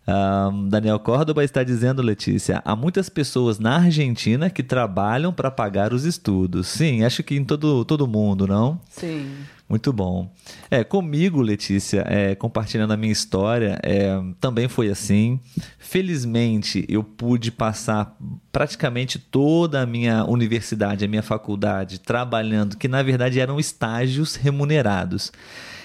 Um, 0.08 0.70
Daniel 0.70 1.00
Córdoba 1.00 1.44
está 1.44 1.64
dizendo, 1.64 2.04
Letícia, 2.04 2.62
há 2.64 2.76
muitas 2.76 3.10
pessoas 3.10 3.58
na 3.58 3.78
Argentina 3.78 4.48
que 4.48 4.62
trabalham 4.62 5.34
para 5.34 5.50
pagar 5.50 5.92
os 5.92 6.06
estudos. 6.06 6.68
Sim, 6.68 7.04
acho 7.04 7.24
que 7.24 7.36
em 7.36 7.44
todo, 7.44 7.84
todo 7.84 8.06
mundo, 8.06 8.46
não? 8.46 8.80
Sim. 8.92 9.28
Muito 9.70 9.94
bom. 9.94 10.34
É, 10.72 10.84
comigo, 10.84 11.40
Letícia, 11.42 12.04
é, 12.08 12.34
compartilhando 12.34 12.92
a 12.92 12.98
minha 12.98 13.14
história, 13.14 13.80
é, 13.84 14.20
também 14.42 14.68
foi 14.68 14.90
assim. 14.90 15.40
Felizmente, 15.78 16.84
eu 16.90 17.04
pude 17.04 17.52
passar 17.52 18.18
praticamente 18.52 19.20
toda 19.20 19.84
a 19.84 19.86
minha 19.86 20.26
universidade, 20.26 21.06
a 21.06 21.08
minha 21.08 21.22
faculdade, 21.22 22.00
trabalhando, 22.00 22.78
que 22.78 22.88
na 22.88 23.04
verdade 23.04 23.40
eram 23.40 23.60
estágios 23.60 24.34
remunerados. 24.36 25.32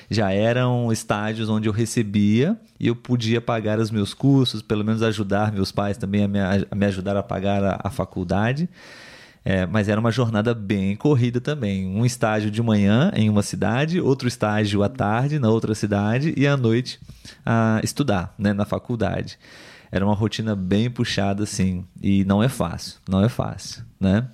Já 0.08 0.32
eram 0.32 0.90
estágios 0.90 1.50
onde 1.50 1.68
eu 1.68 1.72
recebia 1.72 2.58
e 2.80 2.86
eu 2.86 2.96
podia 2.96 3.40
pagar 3.40 3.78
os 3.78 3.90
meus 3.90 4.14
cursos, 4.14 4.62
pelo 4.62 4.82
menos 4.82 5.02
ajudar 5.02 5.52
meus 5.52 5.70
pais 5.70 5.98
também 5.98 6.24
a 6.24 6.28
me, 6.28 6.38
a 6.40 6.74
me 6.74 6.86
ajudar 6.86 7.18
a 7.18 7.22
pagar 7.22 7.62
a, 7.62 7.80
a 7.84 7.90
faculdade. 7.90 8.66
É, 9.44 9.66
mas 9.66 9.88
era 9.88 10.00
uma 10.00 10.10
jornada 10.10 10.54
bem 10.54 10.96
corrida 10.96 11.40
também. 11.40 11.86
Um 11.86 12.04
estágio 12.06 12.50
de 12.50 12.62
manhã 12.62 13.12
em 13.14 13.28
uma 13.28 13.42
cidade, 13.42 14.00
outro 14.00 14.26
estágio 14.26 14.82
à 14.82 14.88
tarde 14.88 15.38
na 15.38 15.50
outra 15.50 15.74
cidade 15.74 16.32
e 16.36 16.46
à 16.46 16.56
noite 16.56 16.98
a 17.44 17.78
estudar 17.84 18.34
né, 18.38 18.54
na 18.54 18.64
faculdade. 18.64 19.38
Era 19.92 20.04
uma 20.04 20.14
rotina 20.14 20.56
bem 20.56 20.90
puxada, 20.90 21.44
assim, 21.44 21.84
e 22.02 22.24
não 22.24 22.42
é 22.42 22.48
fácil, 22.48 22.98
não 23.08 23.22
é 23.22 23.28
fácil, 23.28 23.84
né? 24.00 24.26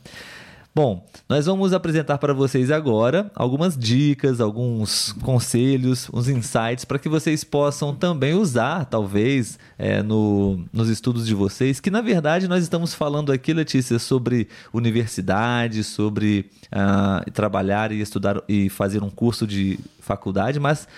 Bom, 0.72 1.04
nós 1.28 1.46
vamos 1.46 1.72
apresentar 1.72 2.16
para 2.18 2.32
vocês 2.32 2.70
agora 2.70 3.28
algumas 3.34 3.76
dicas, 3.76 4.40
alguns 4.40 5.10
conselhos, 5.20 6.08
uns 6.14 6.28
insights 6.28 6.84
para 6.84 6.96
que 6.96 7.08
vocês 7.08 7.42
possam 7.42 7.92
também 7.92 8.34
usar, 8.34 8.84
talvez, 8.84 9.58
é, 9.76 10.00
no, 10.00 10.64
nos 10.72 10.88
estudos 10.88 11.26
de 11.26 11.34
vocês. 11.34 11.80
Que 11.80 11.90
na 11.90 12.00
verdade 12.00 12.46
nós 12.46 12.62
estamos 12.62 12.94
falando 12.94 13.32
aqui, 13.32 13.52
Letícia, 13.52 13.98
sobre 13.98 14.46
universidade, 14.72 15.82
sobre 15.82 16.48
uh, 16.66 17.28
trabalhar 17.32 17.90
e 17.90 18.00
estudar 18.00 18.40
e 18.48 18.68
fazer 18.68 19.02
um 19.02 19.10
curso 19.10 19.48
de 19.48 19.76
faculdade, 20.10 20.58
mas 20.58 20.88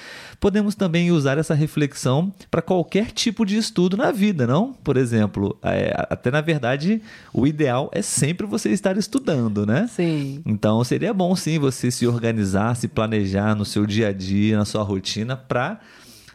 podemos 0.41 0.75
também 0.75 1.11
usar 1.11 1.37
essa 1.37 1.55
reflexão 1.55 2.33
para 2.51 2.63
qualquer 2.63 3.11
tipo 3.11 3.45
de 3.45 3.57
estudo 3.59 3.97
na 3.97 4.11
vida, 4.11 4.47
não? 4.47 4.73
Por 4.73 4.97
exemplo, 4.97 5.57
é, 5.63 5.93
até 6.09 6.31
na 6.31 6.41
verdade, 6.41 7.03
o 7.33 7.47
ideal 7.47 7.91
é 7.93 8.01
sempre 8.01 8.47
você 8.47 8.71
estar 8.71 8.97
estudando, 8.97 9.67
né? 9.67 9.87
Sim. 9.89 10.43
Então 10.47 10.83
seria 10.83 11.13
bom 11.13 11.37
sim 11.37 11.59
você 11.59 11.91
se 11.91 12.07
organizar, 12.07 12.75
se 12.75 12.89
planejar 12.89 13.55
no 13.55 13.65
seu 13.65 13.85
dia 13.87 14.09
a 14.09 14.13
dia, 14.13 14.57
na 14.57 14.65
sua 14.65 14.83
rotina, 14.83 15.37
para 15.37 15.79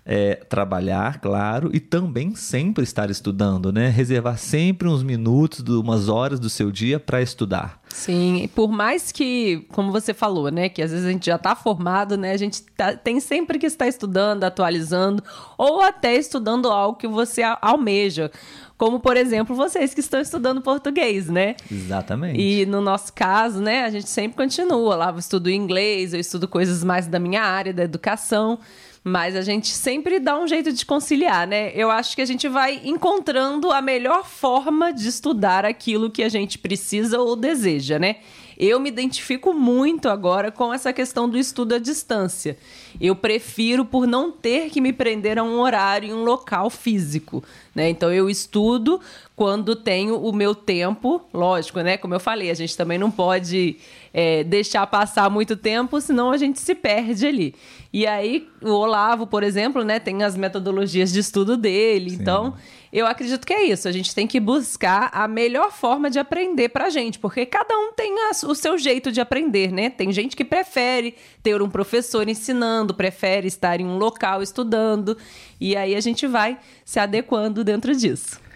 é, 0.09 0.35
trabalhar, 0.35 1.19
claro, 1.19 1.69
e 1.73 1.81
também 1.81 2.33
sempre 2.33 2.81
estar 2.81 3.09
estudando, 3.09 3.73
né? 3.73 3.89
Reservar 3.89 4.37
sempre 4.37 4.87
uns 4.87 5.03
minutos, 5.03 5.59
umas 5.67 6.07
horas 6.07 6.39
do 6.39 6.49
seu 6.49 6.71
dia 6.71 6.97
para 6.97 7.21
estudar. 7.21 7.81
Sim, 7.89 8.49
por 8.55 8.71
mais 8.71 9.11
que, 9.11 9.65
como 9.73 9.91
você 9.91 10.13
falou, 10.13 10.49
né, 10.49 10.69
que 10.69 10.81
às 10.81 10.91
vezes 10.91 11.05
a 11.05 11.11
gente 11.11 11.25
já 11.25 11.35
está 11.35 11.55
formado, 11.55 12.15
né, 12.15 12.31
a 12.31 12.37
gente 12.37 12.61
tá, 12.63 12.95
tem 12.95 13.19
sempre 13.19 13.59
que 13.59 13.65
estar 13.65 13.87
estudando, 13.87 14.45
atualizando, 14.45 15.21
ou 15.57 15.81
até 15.81 16.15
estudando 16.15 16.69
algo 16.69 16.97
que 16.97 17.07
você 17.07 17.41
almeja. 17.61 18.31
Como, 18.77 19.01
por 19.01 19.17
exemplo, 19.17 19.55
vocês 19.55 19.93
que 19.93 19.99
estão 19.99 20.21
estudando 20.21 20.61
português, 20.61 21.27
né? 21.27 21.55
Exatamente. 21.69 22.39
E 22.39 22.65
no 22.65 22.79
nosso 22.79 23.11
caso, 23.11 23.59
né, 23.59 23.83
a 23.83 23.89
gente 23.89 24.07
sempre 24.07 24.37
continua. 24.37 24.95
Lá 24.95 25.09
eu 25.09 25.17
estudo 25.17 25.49
inglês, 25.49 26.13
eu 26.13 26.19
estudo 26.19 26.47
coisas 26.47 26.83
mais 26.83 27.07
da 27.07 27.19
minha 27.19 27.41
área, 27.41 27.73
da 27.73 27.83
educação. 27.83 28.59
Mas 29.07 29.37
a 29.37 29.41
gente 29.41 29.69
sempre 29.69 30.19
dá 30.19 30.37
um 30.37 30.45
jeito 30.45 30.73
de 30.73 30.85
conciliar, 30.85 31.47
né? 31.47 31.71
Eu 31.73 31.89
acho 31.89 32.13
que 32.13 32.21
a 32.21 32.25
gente 32.25 32.49
vai 32.49 32.81
encontrando 32.83 33.71
a 33.71 33.81
melhor 33.81 34.25
forma 34.25 34.91
de 34.91 35.07
estudar 35.07 35.63
aquilo 35.63 36.11
que 36.11 36.21
a 36.21 36.27
gente 36.27 36.57
precisa 36.57 37.17
ou 37.17 37.33
deseja, 37.37 37.97
né? 37.97 38.17
Eu 38.59 38.79
me 38.79 38.89
identifico 38.89 39.53
muito 39.53 40.09
agora 40.09 40.51
com 40.51 40.73
essa 40.73 40.91
questão 40.91 41.29
do 41.29 41.37
estudo 41.37 41.75
à 41.75 41.77
distância. 41.77 42.57
Eu 42.99 43.15
prefiro 43.15 43.85
por 43.85 44.07
não 44.07 44.31
ter 44.31 44.71
que 44.71 44.81
me 44.81 44.91
prender 44.91 45.37
a 45.37 45.43
um 45.43 45.59
horário 45.59 46.09
e 46.09 46.13
um 46.13 46.23
local 46.23 46.69
físico, 46.69 47.43
né? 47.75 47.87
Então 47.87 48.11
eu 48.11 48.27
estudo 48.27 48.99
quando 49.35 49.75
tenho 49.75 50.17
o 50.17 50.33
meu 50.33 50.55
tempo, 50.55 51.21
lógico, 51.31 51.79
né? 51.81 51.95
Como 51.95 52.15
eu 52.15 52.19
falei, 52.19 52.49
a 52.49 52.55
gente 52.55 52.75
também 52.75 52.97
não 52.97 53.11
pode 53.11 53.77
é, 54.11 54.43
deixar 54.43 54.87
passar 54.87 55.29
muito 55.29 55.55
tempo, 55.55 56.01
senão 56.01 56.31
a 56.31 56.37
gente 56.37 56.59
se 56.59 56.73
perde 56.73 57.27
ali. 57.27 57.53
E 57.91 58.05
aí, 58.05 58.47
o 58.61 58.69
Olavo, 58.69 59.25
por 59.25 59.43
exemplo, 59.43 59.83
né, 59.83 59.99
tem 59.99 60.23
as 60.23 60.35
metodologias 60.35 61.11
de 61.11 61.19
estudo 61.19 61.55
dele. 61.55 62.11
Sim. 62.11 62.17
Então, 62.19 62.53
eu 62.91 63.05
acredito 63.05 63.45
que 63.45 63.53
é 63.53 63.63
isso. 63.63 63.87
A 63.87 63.91
gente 63.91 64.13
tem 64.13 64.27
que 64.27 64.39
buscar 64.39 65.09
a 65.13 65.27
melhor 65.27 65.71
forma 65.71 66.09
de 66.09 66.19
aprender 66.19 66.69
pra 66.69 66.89
gente, 66.89 67.19
porque 67.19 67.45
cada 67.45 67.77
um 67.77 67.93
tem 67.93 68.13
a, 68.19 68.31
o 68.47 68.55
seu 68.55 68.77
jeito 68.77 69.11
de 69.11 69.21
aprender, 69.21 69.71
né? 69.71 69.89
Tem 69.89 70.11
gente 70.11 70.35
que 70.35 70.45
prefere 70.45 71.15
ter 71.41 71.61
um 71.61 71.69
professor 71.69 72.27
ensinando, 72.27 72.93
prefere 72.93 73.47
estar 73.47 73.79
em 73.79 73.85
um 73.85 73.97
local 73.97 74.41
estudando, 74.41 75.17
e 75.59 75.75
aí 75.75 75.95
a 75.95 76.01
gente 76.01 76.27
vai 76.27 76.57
se 76.85 76.99
adequando 76.99 77.63
dentro 77.63 77.95
disso. 77.95 78.46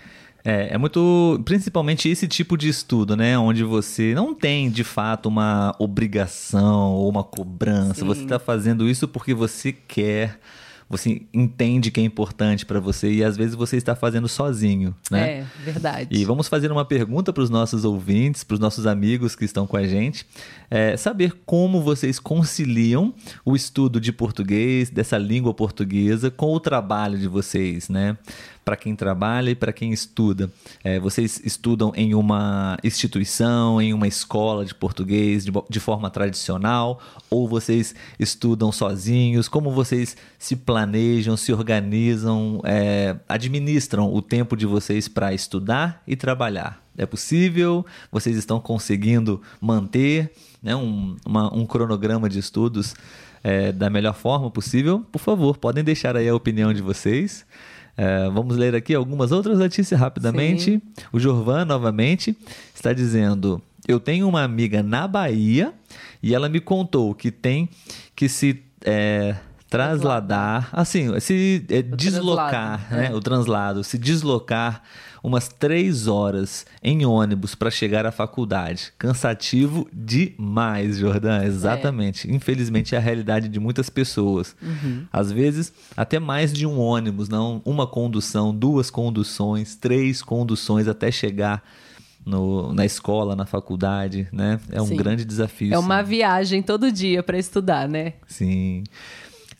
É, 0.43 0.74
é 0.74 0.77
muito. 0.77 1.41
Principalmente 1.45 2.10
esse 2.10 2.27
tipo 2.27 2.57
de 2.57 2.69
estudo, 2.69 3.15
né? 3.15 3.38
Onde 3.38 3.63
você 3.63 4.13
não 4.13 4.33
tem 4.33 4.69
de 4.69 4.83
fato 4.83 5.27
uma 5.27 5.75
obrigação 5.79 6.93
ou 6.93 7.10
uma 7.10 7.24
cobrança. 7.24 8.01
Sim. 8.01 8.05
Você 8.05 8.24
está 8.24 8.39
fazendo 8.39 8.89
isso 8.89 9.07
porque 9.07 9.33
você 9.33 9.71
quer 9.71 10.39
você 10.91 11.21
entende 11.33 11.89
que 11.89 12.01
é 12.01 12.03
importante 12.03 12.65
para 12.65 12.77
você 12.77 13.10
e 13.10 13.24
às 13.24 13.38
vezes 13.38 13.55
você 13.55 13.77
está 13.77 13.95
fazendo 13.95 14.27
sozinho, 14.27 14.93
né? 15.10 15.39
É, 15.39 15.45
verdade. 15.63 16.10
E 16.12 16.25
vamos 16.25 16.50
fazer 16.50 16.69
uma 16.69 16.83
pergunta 16.83 17.31
para 17.31 17.41
os 17.41 17.50
nossos 17.50 17.86
ouvintes, 17.86 18.43
para 18.43 18.55
os 18.55 18.60
nossos 18.60 18.86
amigos 18.86 19.33
que 19.33 19.46
estão 19.46 19.65
com 19.65 19.77
a 19.77 19.87
gente, 19.87 20.25
é, 20.70 20.98
saber 20.98 21.33
como 21.46 21.81
vocês 21.81 22.20
conciliam 22.20 23.13
o 23.46 23.55
estudo 23.55 24.01
de 24.01 24.11
português, 24.11 24.89
dessa 24.89 25.18
língua 25.18 25.53
portuguesa, 25.53 26.29
com 26.29 26.53
o 26.53 26.59
trabalho 26.59 27.18
de 27.18 27.27
vocês, 27.29 27.87
né? 27.87 28.18
Para 28.63 28.75
quem 28.75 28.95
trabalha 28.95 29.50
e 29.51 29.55
para 29.55 29.74
quem 29.74 29.91
estuda. 29.91 30.51
É, 30.83 31.00
vocês 31.00 31.41
estudam 31.43 31.91
em 31.95 32.13
uma 32.13 32.77
instituição, 32.83 33.81
em 33.81 33.93
uma 33.93 34.07
escola 34.07 34.65
de 34.65 34.74
português 34.74 35.43
de, 35.43 35.51
de 35.69 35.79
forma 35.79 36.09
tradicional, 36.09 37.01
ou 37.29 37.47
vocês 37.47 37.95
estudam 38.19 38.71
sozinhos? 38.71 39.47
Como 39.47 39.71
vocês 39.71 40.15
se 40.37 40.55
planejam, 40.55 41.35
se 41.35 41.51
organizam, 41.51 42.61
é, 42.63 43.15
administram 43.27 44.13
o 44.13 44.21
tempo 44.21 44.55
de 44.55 44.65
vocês 44.65 45.07
para 45.07 45.33
estudar 45.33 46.01
e 46.07 46.15
trabalhar? 46.15 46.81
É 46.97 47.05
possível? 47.05 47.85
Vocês 48.11 48.35
estão 48.35 48.59
conseguindo 48.59 49.41
manter 49.59 50.31
né, 50.61 50.75
um, 50.75 51.15
uma, 51.25 51.53
um 51.53 51.65
cronograma 51.65 52.29
de 52.29 52.37
estudos 52.37 52.93
é, 53.43 53.71
da 53.71 53.89
melhor 53.89 54.13
forma 54.13 54.51
possível? 54.51 55.05
Por 55.11 55.19
favor, 55.19 55.57
podem 55.57 55.83
deixar 55.83 56.15
aí 56.15 56.27
a 56.27 56.35
opinião 56.35 56.74
de 56.74 56.81
vocês. 56.81 57.45
É, 58.01 58.27
vamos 58.31 58.57
ler 58.57 58.74
aqui 58.74 58.96
algumas 58.96 59.31
outras 59.31 59.59
notícias 59.59 60.00
rapidamente. 60.00 60.64
Sim. 60.64 60.81
O 61.14 61.20
Jorvan, 61.20 61.66
novamente, 61.66 62.35
está 62.74 62.94
dizendo: 62.94 63.61
Eu 63.87 64.00
tenho 64.00 64.27
uma 64.27 64.42
amiga 64.42 64.81
na 64.81 65.07
Bahia 65.07 65.72
e 66.24 66.33
ela 66.33 66.50
me 66.50 66.59
contou 66.59 67.14
que 67.14 67.29
tem 67.29 67.70
que 68.16 68.27
se. 68.27 68.64
É, 68.83 69.35
trasladar, 69.70 70.68
assim, 70.74 71.18
se 71.22 71.64
é, 71.70 71.81
deslocar, 71.81 72.87
né? 72.92 73.05
É. 73.05 73.16
O 73.16 73.22
translado, 73.22 73.85
se 73.85 73.98
deslocar 73.98 74.83
umas 75.24 75.48
três 75.48 76.07
horas 76.07 76.66
em 76.84 77.05
ônibus 77.05 77.55
para 77.55 77.70
chegar 77.70 78.05
à 78.05 78.12
faculdade. 78.12 78.94
Cansativo 78.98 79.88
demais, 79.94 80.98
Jordan. 80.98 81.44
Exatamente. 81.44 82.29
É. 82.29 82.34
Infelizmente 82.34 82.96
é 82.96 82.98
a 82.98 83.01
realidade 83.01 83.48
de 83.48 83.60
muitas 83.60 83.90
pessoas. 83.90 84.55
Uhum. 84.62 85.05
Às 85.12 85.31
vezes, 85.31 85.72
até 85.96 86.20
mais 86.20 86.51
de 86.51 86.66
um 86.66 86.79
ônibus, 86.79 87.29
não 87.29 87.62
uma 87.66 87.86
condução, 87.86 88.53
duas 88.53 88.90
conduções, 88.90 89.75
três 89.75 90.22
conduções 90.22 90.88
até 90.88 91.12
chegar 91.12 91.64
no, 92.25 92.74
na 92.74 92.86
escola, 92.86 93.36
na 93.36 93.46
faculdade, 93.46 94.27
né? 94.31 94.60
É 94.72 94.81
um 94.81 94.88
sim. 94.88 94.96
grande 94.96 95.25
desafio. 95.25 95.74
É 95.74 95.79
uma 95.79 96.03
sim. 96.03 96.10
viagem 96.10 96.62
todo 96.62 96.92
dia 96.92 97.24
para 97.24 97.38
estudar, 97.38 97.88
né? 97.88 98.14
Sim. 98.27 98.84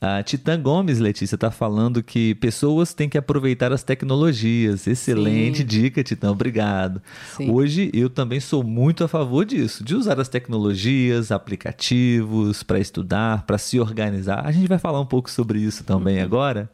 A 0.04 0.24
Titã 0.24 0.60
Gomes, 0.60 0.98
Letícia, 0.98 1.36
está 1.36 1.52
falando 1.52 2.02
que 2.02 2.34
pessoas 2.34 2.92
têm 2.92 3.08
que 3.08 3.20
aproveitar 3.20 3.72
as 3.72 3.84
tecnologias. 3.84 4.88
Excelente 4.88 5.60
Sim. 5.60 5.66
dica, 5.66 6.04
Titã. 6.04 6.32
Obrigado. 6.32 7.00
Sim. 7.38 7.52
Hoje 7.52 7.92
eu 7.94 8.10
também 8.10 8.40
sou 8.40 8.64
muito 8.64 9.04
a 9.04 9.08
favor 9.08 9.46
disso, 9.46 9.84
de 9.84 9.94
usar 9.94 10.20
as 10.20 10.28
tecnologias, 10.28 11.32
aplicativos 11.32 12.64
para 12.64 12.80
estudar, 12.80 13.44
para 13.46 13.60
se 13.60 13.80
organizar. 13.80 14.44
A 14.44 14.52
gente 14.52 14.68
vai 14.68 14.80
falar 14.80 15.00
um 15.00 15.06
pouco 15.06 15.30
sobre 15.30 15.60
isso 15.60 15.84
também 15.84 16.18
uhum. 16.18 16.24
agora. 16.24 16.68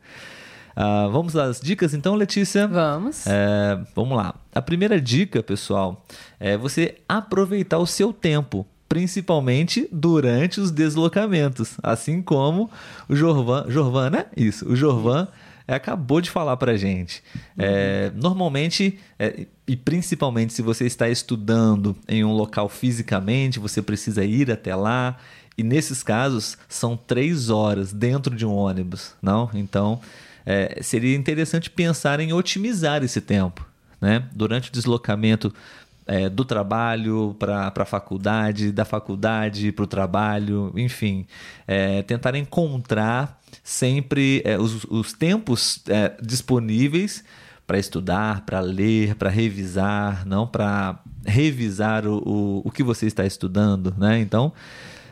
Uh, 0.77 1.11
vamos 1.11 1.35
às 1.35 1.59
dicas 1.59 1.93
então, 1.93 2.15
Letícia? 2.15 2.65
Vamos. 2.65 3.27
É, 3.27 3.77
vamos 3.93 4.15
lá. 4.15 4.35
A 4.55 4.61
primeira 4.61 5.01
dica, 5.01 5.43
pessoal, 5.43 6.05
é 6.39 6.55
você 6.55 6.95
aproveitar 7.09 7.77
o 7.77 7.85
seu 7.85 8.13
tempo 8.13 8.65
principalmente 8.87 9.87
durante 9.91 10.59
os 10.59 10.71
deslocamentos, 10.71 11.75
assim 11.83 12.21
como 12.21 12.69
o 13.07 13.15
Jorvan, 13.15 13.65
Jorvan, 13.67 14.09
né? 14.09 14.25
Isso, 14.35 14.67
o 14.67 14.75
Jorvan 14.75 15.27
acabou 15.67 16.21
de 16.21 16.29
falar 16.29 16.55
para 16.55 16.77
gente. 16.77 17.21
É, 17.57 18.11
normalmente, 18.15 18.97
é, 19.19 19.45
e 19.67 19.75
principalmente 19.75 20.53
se 20.53 20.61
você 20.61 20.85
está 20.85 21.09
estudando 21.09 21.95
em 22.07 22.23
um 22.23 22.31
local 22.31 22.69
fisicamente, 22.69 23.59
você 23.59 23.81
precisa 23.81 24.23
ir 24.23 24.49
até 24.49 24.75
lá. 24.75 25.17
E 25.57 25.63
nesses 25.63 26.03
casos, 26.03 26.57
são 26.69 26.95
três 26.95 27.49
horas 27.49 27.91
dentro 27.91 28.33
de 28.35 28.45
um 28.45 28.53
ônibus, 28.53 29.13
não? 29.21 29.49
Então, 29.53 29.99
é, 30.45 30.79
seria 30.81 31.17
interessante 31.17 31.69
pensar 31.69 32.19
em 32.19 32.31
otimizar 32.31 33.03
esse 33.03 33.19
tempo. 33.19 33.67
Né? 33.99 34.23
Durante 34.31 34.69
o 34.69 34.71
deslocamento 34.71 35.51
é, 36.07 36.29
do 36.29 36.45
trabalho 36.45 37.35
para 37.37 37.71
a 37.75 37.85
faculdade, 37.85 38.71
da 38.71 38.85
faculdade 38.85 39.71
para 39.71 39.83
o 39.83 39.87
trabalho, 39.87 40.71
enfim, 40.75 41.27
é, 41.67 42.01
tentar 42.01 42.35
encontrar 42.35 43.39
sempre 43.63 44.41
é, 44.45 44.57
os, 44.57 44.85
os 44.85 45.11
tempos 45.13 45.83
é, 45.87 46.15
disponíveis 46.21 47.23
para 47.67 47.77
estudar, 47.77 48.45
para 48.45 48.61
ler, 48.61 49.15
para 49.15 49.29
revisar, 49.29 50.25
não 50.25 50.47
para 50.47 50.99
revisar 51.25 52.07
o, 52.07 52.17
o, 52.25 52.61
o, 52.63 52.71
que 52.71 52.81
você 52.81 53.05
está 53.05 53.25
estudando, 53.25 53.93
né? 53.97 54.19
Então, 54.19 54.53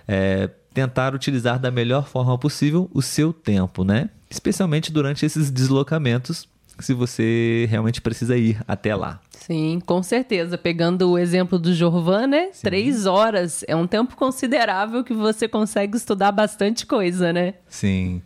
é, 0.07 0.49
tentar 0.73 1.13
utilizar 1.13 1.59
da 1.59 1.69
melhor 1.69 2.07
forma 2.07 2.37
possível 2.37 2.89
o 2.93 3.01
seu 3.01 3.33
tempo, 3.33 3.83
né? 3.83 4.09
Especialmente 4.29 4.91
durante 4.91 5.25
esses 5.25 5.51
deslocamentos, 5.51 6.47
se 6.79 6.93
você 6.93 7.67
realmente 7.69 8.01
precisa 8.01 8.37
ir 8.37 8.61
até 8.65 8.95
lá. 8.95 9.19
Sim, 9.45 9.79
com 9.85 10.01
certeza. 10.01 10.57
Pegando 10.57 11.11
o 11.11 11.19
exemplo 11.19 11.59
do 11.59 11.71
Jorvan, 11.71 12.25
né? 12.25 12.49
Sim. 12.51 12.63
Três 12.63 13.05
horas 13.05 13.63
é 13.67 13.75
um 13.75 13.85
tempo 13.85 14.15
considerável 14.15 15.03
que 15.03 15.13
você 15.13 15.47
consegue 15.47 15.95
estudar 15.95 16.31
bastante 16.31 16.83
coisa, 16.83 17.31
né? 17.31 17.53
Sim. 17.67 18.23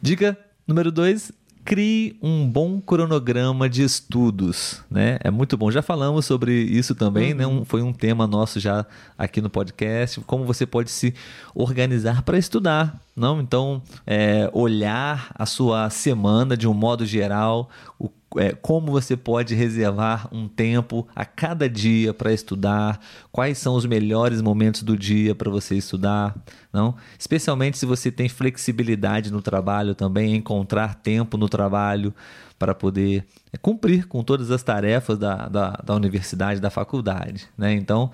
Dica 0.00 0.38
número 0.64 0.92
dois: 0.92 1.32
crie 1.64 2.16
um 2.22 2.48
bom 2.48 2.80
cronograma 2.80 3.68
de 3.68 3.82
estudos, 3.82 4.80
né? 4.88 5.18
É 5.24 5.30
muito 5.30 5.56
bom. 5.56 5.72
Já 5.72 5.82
falamos 5.82 6.24
sobre 6.24 6.52
isso 6.52 6.94
também, 6.94 7.32
uhum. 7.32 7.38
né? 7.38 7.46
Um, 7.48 7.64
foi 7.64 7.82
um 7.82 7.92
tema 7.92 8.24
nosso 8.24 8.60
já 8.60 8.86
aqui 9.18 9.40
no 9.40 9.50
podcast, 9.50 10.20
como 10.20 10.44
você 10.44 10.64
pode 10.64 10.88
se 10.88 11.12
organizar 11.52 12.22
para 12.22 12.38
estudar, 12.38 13.00
não? 13.16 13.40
Então, 13.40 13.82
é, 14.06 14.48
olhar 14.52 15.32
a 15.34 15.46
sua 15.46 15.90
semana 15.90 16.56
de 16.56 16.68
um 16.68 16.74
modo 16.74 17.04
geral, 17.04 17.68
o 17.98 18.08
é, 18.36 18.52
como 18.52 18.90
você 18.90 19.16
pode 19.16 19.54
reservar 19.54 20.28
um 20.32 20.48
tempo 20.48 21.06
a 21.14 21.24
cada 21.24 21.68
dia 21.68 22.12
para 22.12 22.32
estudar, 22.32 23.00
quais 23.30 23.58
são 23.58 23.74
os 23.74 23.86
melhores 23.86 24.40
momentos 24.40 24.82
do 24.82 24.96
dia 24.96 25.34
para 25.34 25.50
você 25.50 25.74
estudar, 25.74 26.34
não? 26.72 26.94
Especialmente 27.18 27.78
se 27.78 27.86
você 27.86 28.10
tem 28.10 28.28
flexibilidade 28.28 29.32
no 29.32 29.42
trabalho 29.42 29.94
também, 29.94 30.34
encontrar 30.34 30.94
tempo 30.96 31.36
no 31.36 31.48
trabalho 31.48 32.14
para 32.58 32.74
poder 32.74 33.24
é, 33.52 33.56
cumprir 33.56 34.06
com 34.06 34.22
todas 34.22 34.50
as 34.50 34.62
tarefas 34.62 35.18
da, 35.18 35.48
da, 35.48 35.70
da 35.84 35.94
universidade, 35.94 36.60
da 36.60 36.70
faculdade, 36.70 37.48
né? 37.56 37.72
Então, 37.72 38.10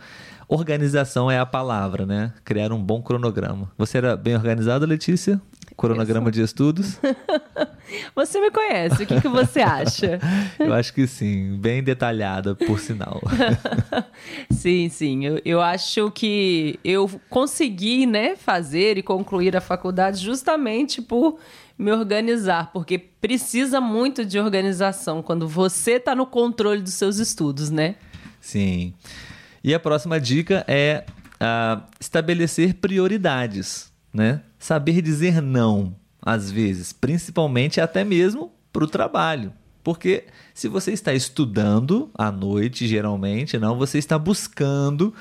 organização 0.48 1.30
é 1.30 1.38
a 1.38 1.46
palavra, 1.46 2.04
né? 2.04 2.32
Criar 2.44 2.72
um 2.72 2.82
bom 2.82 3.00
cronograma. 3.00 3.70
Você 3.78 3.98
era 3.98 4.16
bem 4.16 4.34
organizada, 4.34 4.84
Letícia? 4.84 5.40
Cronograma 5.80 6.30
de 6.30 6.42
estudos? 6.42 6.98
Você 8.14 8.38
me 8.38 8.50
conhece, 8.50 9.02
o 9.02 9.06
que, 9.06 9.18
que 9.18 9.28
você 9.28 9.60
acha? 9.60 10.20
eu 10.60 10.74
acho 10.74 10.92
que 10.92 11.06
sim, 11.06 11.56
bem 11.58 11.82
detalhada, 11.82 12.54
por 12.54 12.78
sinal. 12.78 13.20
sim, 14.52 14.90
sim. 14.90 15.24
Eu, 15.24 15.40
eu 15.42 15.60
acho 15.60 16.10
que 16.10 16.78
eu 16.84 17.10
consegui 17.30 18.04
né, 18.04 18.36
fazer 18.36 18.98
e 18.98 19.02
concluir 19.02 19.56
a 19.56 19.60
faculdade 19.60 20.22
justamente 20.22 21.00
por 21.00 21.38
me 21.78 21.90
organizar, 21.90 22.70
porque 22.72 22.98
precisa 22.98 23.80
muito 23.80 24.24
de 24.24 24.38
organização 24.38 25.22
quando 25.22 25.48
você 25.48 25.92
está 25.92 26.14
no 26.14 26.26
controle 26.26 26.82
dos 26.82 26.94
seus 26.94 27.16
estudos, 27.16 27.70
né? 27.70 27.96
Sim. 28.38 28.92
E 29.64 29.74
a 29.74 29.80
próxima 29.80 30.20
dica 30.20 30.62
é 30.68 31.04
uh, 31.40 31.82
estabelecer 31.98 32.74
prioridades, 32.74 33.90
né? 34.12 34.42
Saber 34.60 35.02
dizer 35.02 35.42
não 35.42 35.96
às 36.22 36.50
vezes, 36.50 36.92
principalmente 36.92 37.80
até 37.80 38.04
mesmo 38.04 38.52
para 38.72 38.84
o 38.84 38.86
trabalho. 38.86 39.52
Porque 39.82 40.24
se 40.52 40.68
você 40.68 40.92
está 40.92 41.14
estudando 41.14 42.10
à 42.14 42.30
noite, 42.30 42.86
geralmente, 42.86 43.58
não, 43.58 43.78
você 43.78 43.98
está 43.98 44.18
buscando 44.18 45.14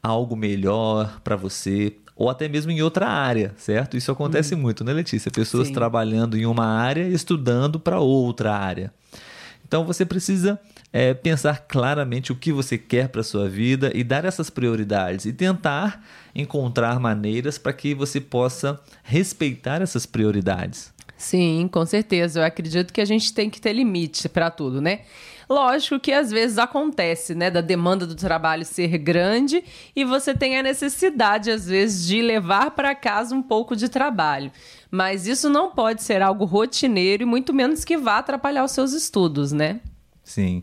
algo 0.00 0.36
melhor 0.36 1.20
para 1.24 1.34
você, 1.34 1.96
ou 2.14 2.30
até 2.30 2.48
mesmo 2.48 2.70
em 2.70 2.80
outra 2.80 3.08
área, 3.08 3.52
certo? 3.56 3.96
Isso 3.96 4.12
acontece 4.12 4.54
hum. 4.54 4.58
muito, 4.58 4.84
né, 4.84 4.92
Letícia? 4.92 5.30
Pessoas 5.30 5.68
Sim. 5.68 5.74
trabalhando 5.74 6.36
em 6.36 6.46
uma 6.46 6.66
área 6.66 7.02
e 7.02 7.12
estudando 7.12 7.80
para 7.80 7.98
outra 7.98 8.56
área. 8.56 8.92
Então 9.66 9.84
você 9.84 10.04
precisa 10.04 10.60
é, 10.96 11.12
pensar 11.12 11.64
claramente 11.66 12.30
o 12.30 12.36
que 12.36 12.52
você 12.52 12.78
quer 12.78 13.08
para 13.08 13.24
sua 13.24 13.48
vida 13.48 13.90
e 13.92 14.04
dar 14.04 14.24
essas 14.24 14.48
prioridades 14.48 15.26
e 15.26 15.32
tentar 15.32 16.06
encontrar 16.32 17.00
maneiras 17.00 17.58
para 17.58 17.72
que 17.72 17.92
você 17.96 18.20
possa 18.20 18.80
respeitar 19.02 19.82
essas 19.82 20.06
prioridades. 20.06 20.94
Sim, 21.16 21.68
com 21.72 21.84
certeza. 21.84 22.38
Eu 22.38 22.44
acredito 22.44 22.92
que 22.92 23.00
a 23.00 23.04
gente 23.04 23.34
tem 23.34 23.50
que 23.50 23.60
ter 23.60 23.72
limite 23.72 24.28
para 24.28 24.52
tudo, 24.52 24.80
né? 24.80 25.00
Lógico 25.50 25.98
que 25.98 26.12
às 26.12 26.30
vezes 26.30 26.58
acontece, 26.58 27.34
né, 27.34 27.50
da 27.50 27.60
demanda 27.60 28.06
do 28.06 28.14
trabalho 28.14 28.64
ser 28.64 28.96
grande 28.96 29.64
e 29.96 30.04
você 30.04 30.32
tem 30.32 30.58
a 30.58 30.62
necessidade, 30.62 31.50
às 31.50 31.66
vezes, 31.66 32.06
de 32.06 32.22
levar 32.22 32.70
para 32.70 32.94
casa 32.94 33.34
um 33.34 33.42
pouco 33.42 33.74
de 33.74 33.88
trabalho. 33.88 34.50
Mas 34.90 35.26
isso 35.26 35.50
não 35.50 35.72
pode 35.72 36.04
ser 36.04 36.22
algo 36.22 36.44
rotineiro 36.44 37.24
e 37.24 37.26
muito 37.26 37.52
menos 37.52 37.84
que 37.84 37.96
vá 37.96 38.18
atrapalhar 38.18 38.64
os 38.64 38.70
seus 38.70 38.92
estudos, 38.92 39.50
né? 39.50 39.80
Sim. 40.24 40.62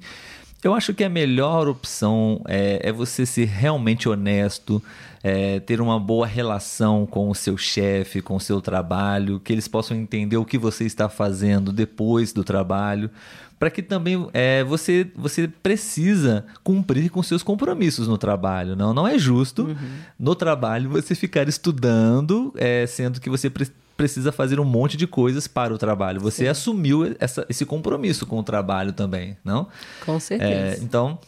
Eu 0.63 0.75
acho 0.75 0.93
que 0.93 1.03
a 1.03 1.09
melhor 1.09 1.67
opção 1.67 2.41
é, 2.47 2.79
é 2.83 2.91
você 2.91 3.25
ser 3.25 3.45
realmente 3.45 4.07
honesto, 4.07 4.81
é, 5.23 5.59
ter 5.59 5.81
uma 5.81 5.99
boa 5.99 6.27
relação 6.27 7.05
com 7.05 7.29
o 7.29 7.35
seu 7.35 7.57
chefe, 7.57 8.21
com 8.21 8.35
o 8.35 8.39
seu 8.39 8.61
trabalho, 8.61 9.39
que 9.39 9.51
eles 9.51 9.67
possam 9.67 9.97
entender 9.97 10.37
o 10.37 10.45
que 10.45 10.59
você 10.59 10.85
está 10.85 11.09
fazendo 11.09 11.71
depois 11.71 12.31
do 12.31 12.43
trabalho, 12.43 13.09
para 13.57 13.71
que 13.71 13.81
também 13.81 14.27
é, 14.33 14.63
você, 14.63 15.09
você 15.15 15.47
precisa 15.47 16.45
cumprir 16.63 17.09
com 17.09 17.21
seus 17.23 17.41
compromissos 17.41 18.07
no 18.07 18.17
trabalho. 18.17 18.75
Não, 18.75 18.93
não 18.93 19.07
é 19.07 19.17
justo 19.17 19.63
uhum. 19.65 19.75
no 20.19 20.35
trabalho 20.35 20.89
você 20.89 21.15
ficar 21.15 21.47
estudando, 21.47 22.53
é, 22.55 22.85
sendo 22.85 23.19
que 23.19 23.29
você 23.29 23.49
pre 23.49 23.67
precisa 24.01 24.31
fazer 24.31 24.59
um 24.59 24.65
monte 24.65 24.97
de 24.97 25.05
coisas 25.05 25.47
para 25.47 25.71
o 25.71 25.77
trabalho. 25.77 26.19
Você 26.21 26.45
Sim. 26.45 26.47
assumiu 26.47 27.15
essa, 27.19 27.45
esse 27.47 27.67
compromisso 27.67 28.25
com 28.25 28.39
o 28.39 28.43
trabalho 28.43 28.91
também, 28.91 29.37
não? 29.45 29.67
Com 30.03 30.19
certeza. 30.19 30.51
É, 30.51 30.79
então, 30.81 31.19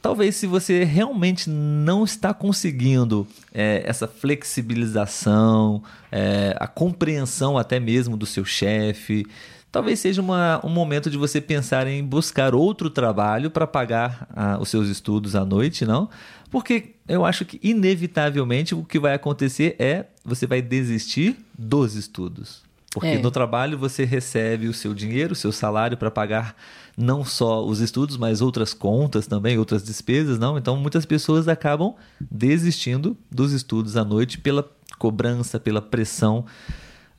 talvez 0.00 0.36
se 0.36 0.46
você 0.46 0.84
realmente 0.84 1.50
não 1.50 2.04
está 2.04 2.32
conseguindo 2.32 3.26
é, 3.52 3.82
essa 3.84 4.06
flexibilização, 4.06 5.82
é, 6.12 6.56
a 6.60 6.68
compreensão 6.68 7.58
até 7.58 7.80
mesmo 7.80 8.16
do 8.16 8.26
seu 8.26 8.44
chefe, 8.44 9.26
talvez 9.70 10.00
seja 10.00 10.20
uma, 10.20 10.60
um 10.64 10.68
momento 10.68 11.10
de 11.10 11.16
você 11.16 11.40
pensar 11.40 11.86
em 11.86 12.04
buscar 12.04 12.54
outro 12.54 12.90
trabalho 12.90 13.50
para 13.50 13.66
pagar 13.66 14.26
ah, 14.34 14.58
os 14.60 14.68
seus 14.68 14.88
estudos 14.88 15.36
à 15.36 15.44
noite, 15.44 15.84
não? 15.84 16.08
Porque 16.50 16.96
eu 17.06 17.24
acho 17.24 17.44
que, 17.44 17.60
inevitavelmente, 17.62 18.74
o 18.74 18.84
que 18.84 18.98
vai 18.98 19.14
acontecer 19.14 19.76
é 19.78 20.06
você 20.24 20.46
vai 20.46 20.60
desistir 20.60 21.36
dos 21.56 21.94
estudos. 21.94 22.62
Porque 22.92 23.06
é. 23.06 23.18
no 23.18 23.30
trabalho 23.30 23.78
você 23.78 24.04
recebe 24.04 24.66
o 24.66 24.74
seu 24.74 24.92
dinheiro, 24.92 25.32
o 25.32 25.36
seu 25.36 25.52
salário 25.52 25.96
para 25.96 26.10
pagar 26.10 26.56
não 26.96 27.24
só 27.24 27.64
os 27.64 27.78
estudos, 27.78 28.16
mas 28.16 28.40
outras 28.40 28.74
contas 28.74 29.28
também, 29.28 29.56
outras 29.58 29.84
despesas, 29.84 30.40
não? 30.40 30.58
Então 30.58 30.76
muitas 30.76 31.06
pessoas 31.06 31.46
acabam 31.46 31.94
desistindo 32.20 33.16
dos 33.30 33.52
estudos 33.52 33.96
à 33.96 34.04
noite 34.04 34.38
pela 34.38 34.68
cobrança, 34.98 35.60
pela 35.60 35.80
pressão 35.80 36.44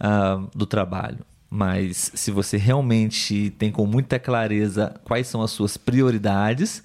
uh, 0.01 0.45
do 0.53 0.65
trabalho. 0.65 1.19
Mas 1.53 2.13
se 2.15 2.31
você 2.31 2.55
realmente 2.55 3.49
tem 3.59 3.69
com 3.69 3.85
muita 3.85 4.17
clareza 4.17 4.95
quais 5.03 5.27
são 5.27 5.41
as 5.41 5.51
suas 5.51 5.75
prioridades, 5.75 6.81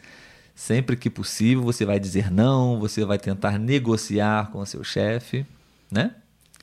sempre 0.57 0.97
que 0.97 1.09
possível 1.09 1.63
você 1.63 1.85
vai 1.85 2.01
dizer 2.01 2.33
não, 2.33 2.81
você 2.81 3.05
vai 3.05 3.17
tentar 3.17 3.61
negociar 3.61 4.51
com 4.51 4.59
o 4.59 4.67
seu 4.67 4.83
chefe, 4.83 5.47
né? 5.89 6.11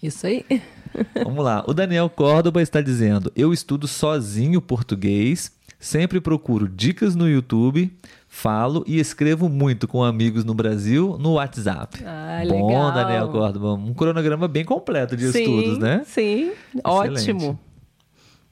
Isso 0.01 0.27
aí. 0.27 0.45
Vamos 1.23 1.45
lá. 1.45 1.63
O 1.65 1.73
Daniel 1.73 2.09
Córdoba 2.09 2.61
está 2.61 2.81
dizendo: 2.81 3.31
Eu 3.37 3.53
estudo 3.53 3.87
sozinho 3.87 4.61
português, 4.61 5.49
sempre 5.79 6.19
procuro 6.19 6.67
dicas 6.67 7.15
no 7.15 7.29
YouTube, 7.29 7.89
falo 8.27 8.83
e 8.85 8.99
escrevo 8.99 9.47
muito 9.47 9.87
com 9.87 10.03
amigos 10.03 10.43
no 10.43 10.53
Brasil 10.53 11.17
no 11.17 11.35
WhatsApp. 11.35 12.03
Ah, 12.05 12.43
Bom, 12.49 12.67
legal. 12.67 12.91
Daniel 12.91 13.29
Córdoba. 13.29 13.75
Um 13.75 13.93
cronograma 13.93 14.45
bem 14.49 14.65
completo 14.65 15.15
de 15.15 15.31
sim, 15.31 15.39
estudos, 15.39 15.79
né? 15.79 16.03
Sim, 16.05 16.51
Excelente. 16.75 16.81
ótimo. 16.83 17.59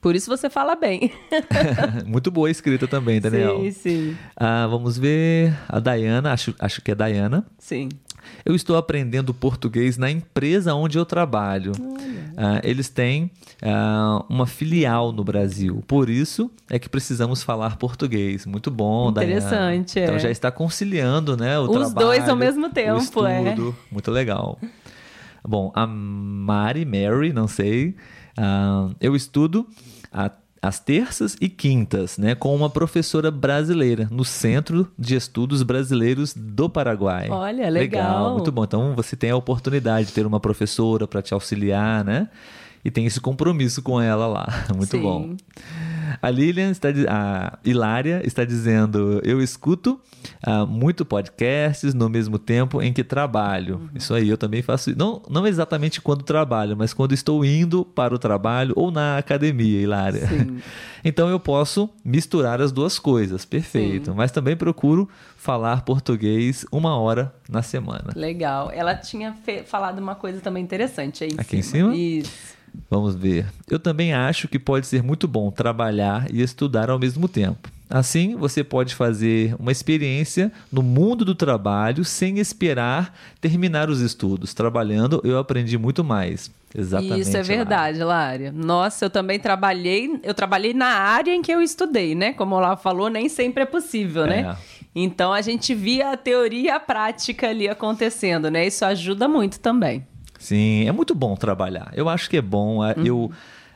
Por 0.01 0.15
isso 0.15 0.29
você 0.29 0.49
fala 0.49 0.75
bem. 0.75 1.11
Muito 2.07 2.31
boa 2.31 2.47
a 2.47 2.51
escrita 2.51 2.87
também, 2.87 3.21
Daniel. 3.21 3.59
Sim, 3.59 3.71
sim. 3.71 4.17
Ah, 4.35 4.65
vamos 4.67 4.97
ver 4.97 5.55
a 5.69 5.79
Dayana, 5.79 6.33
acho, 6.33 6.55
acho 6.59 6.81
que 6.81 6.91
é 6.91 6.95
Dayana. 6.95 7.45
Sim. 7.59 7.87
Eu 8.43 8.55
estou 8.55 8.77
aprendendo 8.77 9.33
português 9.33 9.97
na 9.97 10.09
empresa 10.09 10.73
onde 10.73 10.97
eu 10.97 11.05
trabalho. 11.05 11.73
Ah, 12.35 12.59
eles 12.63 12.89
têm 12.89 13.29
ah, 13.61 14.25
uma 14.27 14.47
filial 14.47 15.11
no 15.11 15.23
Brasil. 15.23 15.83
Por 15.87 16.09
isso 16.09 16.49
é 16.67 16.79
que 16.79 16.89
precisamos 16.89 17.43
falar 17.43 17.77
português. 17.77 18.45
Muito 18.47 18.71
bom, 18.71 19.11
Interessante. 19.11 19.99
Então 19.99 20.17
já 20.17 20.31
está 20.31 20.51
conciliando 20.51 21.37
né, 21.37 21.59
o 21.59 21.63
Os 21.63 21.69
trabalho. 21.69 21.87
Os 21.87 21.93
dois 21.93 22.29
ao 22.29 22.35
mesmo 22.35 22.69
tempo, 22.69 22.95
o 22.95 23.03
estudo. 23.03 23.27
é. 23.27 23.55
Muito 23.91 24.09
legal. 24.09 24.59
Bom, 25.47 25.71
a 25.75 25.85
Mari, 25.85 26.85
Mary, 26.85 27.33
não 27.33 27.47
sei. 27.47 27.95
Uh, 28.37 28.95
eu 28.99 29.15
estudo 29.15 29.67
a, 30.11 30.31
às 30.61 30.79
terças 30.79 31.35
e 31.41 31.49
quintas, 31.49 32.17
né, 32.17 32.35
com 32.35 32.55
uma 32.55 32.69
professora 32.69 33.31
brasileira 33.31 34.07
no 34.11 34.23
Centro 34.23 34.91
de 34.97 35.15
Estudos 35.15 35.63
Brasileiros 35.63 36.33
do 36.33 36.69
Paraguai. 36.69 37.29
Olha, 37.29 37.69
legal. 37.69 37.73
legal 37.73 38.33
muito 38.33 38.51
bom. 38.51 38.63
Então 38.63 38.95
você 38.95 39.15
tem 39.15 39.31
a 39.31 39.35
oportunidade 39.35 40.07
de 40.07 40.13
ter 40.13 40.25
uma 40.25 40.39
professora 40.39 41.07
para 41.07 41.21
te 41.21 41.33
auxiliar, 41.33 42.03
né? 42.03 42.29
E 42.83 42.89
tem 42.89 43.05
esse 43.05 43.21
compromisso 43.21 43.81
com 43.81 44.01
ela 44.01 44.25
lá. 44.25 44.47
Muito 44.75 44.97
Sim. 44.97 45.01
bom. 45.03 45.35
A 46.21 46.29
Lilian 46.29 46.71
está 46.71 46.89
a 47.07 47.59
Hilária 47.63 48.21
está 48.25 48.43
dizendo: 48.43 49.21
eu 49.23 49.41
escuto 49.41 49.99
uh, 50.45 50.65
muito 50.65 51.05
podcasts 51.05 51.93
no 51.93 52.09
mesmo 52.09 52.39
tempo 52.39 52.81
em 52.81 52.91
que 52.91 53.03
trabalho. 53.03 53.75
Uhum. 53.75 53.89
Isso 53.95 54.13
aí, 54.13 54.29
eu 54.29 54.37
também 54.37 54.61
faço. 54.61 54.95
Não, 54.97 55.21
não 55.29 55.45
exatamente 55.45 56.01
quando 56.01 56.23
trabalho, 56.23 56.75
mas 56.77 56.93
quando 56.93 57.13
estou 57.13 57.45
indo 57.45 57.85
para 57.85 58.13
o 58.13 58.19
trabalho 58.19 58.73
ou 58.75 58.91
na 58.91 59.17
academia, 59.17 59.81
Hilária. 59.81 60.27
Sim. 60.27 60.59
Então 61.03 61.27
eu 61.27 61.39
posso 61.39 61.89
misturar 62.05 62.61
as 62.61 62.71
duas 62.71 62.99
coisas, 62.99 63.43
perfeito. 63.43 64.11
Sim. 64.11 64.17
Mas 64.17 64.31
também 64.31 64.55
procuro 64.55 65.09
falar 65.35 65.81
português 65.81 66.63
uma 66.71 66.95
hora 66.95 67.33
na 67.49 67.63
semana. 67.63 68.11
Legal. 68.15 68.71
Ela 68.71 68.95
tinha 68.95 69.35
falado 69.65 69.97
uma 69.97 70.13
coisa 70.13 70.39
também 70.39 70.63
interessante 70.63 71.23
aí. 71.23 71.31
Aqui 71.37 71.61
cima. 71.63 71.89
em 71.89 71.93
cima? 71.93 71.95
Isso. 71.95 72.60
Vamos 72.89 73.15
ver. 73.15 73.45
Eu 73.69 73.79
também 73.79 74.13
acho 74.13 74.47
que 74.47 74.59
pode 74.59 74.87
ser 74.87 75.01
muito 75.03 75.27
bom 75.27 75.51
trabalhar 75.51 76.27
e 76.31 76.41
estudar 76.41 76.89
ao 76.89 76.99
mesmo 76.99 77.27
tempo. 77.27 77.69
Assim, 77.89 78.37
você 78.37 78.63
pode 78.63 78.95
fazer 78.95 79.53
uma 79.59 79.71
experiência 79.71 80.49
no 80.71 80.81
mundo 80.81 81.25
do 81.25 81.35
trabalho 81.35 82.05
sem 82.05 82.39
esperar 82.39 83.13
terminar 83.41 83.89
os 83.89 83.99
estudos. 83.99 84.53
Trabalhando, 84.53 85.19
eu 85.25 85.37
aprendi 85.37 85.77
muito 85.77 86.01
mais. 86.01 86.49
Exatamente. 86.73 87.19
Isso 87.19 87.35
é 87.35 87.43
verdade, 87.43 88.01
Lária. 88.01 88.49
Nossa, 88.49 89.05
eu 89.05 89.09
também 89.09 89.37
trabalhei, 89.39 90.19
eu 90.23 90.33
trabalhei 90.33 90.73
na 90.73 90.87
área 90.87 91.35
em 91.35 91.41
que 91.41 91.51
eu 91.51 91.61
estudei, 91.61 92.15
né? 92.15 92.31
Como 92.31 92.55
ela 92.55 92.77
falou, 92.77 93.09
nem 93.09 93.27
sempre 93.27 93.63
é 93.63 93.65
possível, 93.65 94.25
né? 94.25 94.55
É. 94.57 94.81
Então 94.95 95.33
a 95.33 95.41
gente 95.41 95.75
via 95.75 96.11
a 96.11 96.17
teoria 96.17 96.61
e 96.61 96.69
a 96.69 96.79
prática 96.79 97.49
ali 97.49 97.67
acontecendo, 97.67 98.49
né? 98.49 98.67
Isso 98.67 98.85
ajuda 98.85 99.27
muito 99.27 99.59
também. 99.59 100.05
Sim, 100.41 100.87
é 100.87 100.91
muito 100.91 101.13
bom 101.13 101.35
trabalhar. 101.35 101.91
Eu 101.93 102.09
acho 102.09 102.27
que 102.27 102.35
é 102.35 102.41
bom. 102.41 102.83
É, 102.83 102.95
uhum. 102.97 103.05
Eu, 103.05 103.31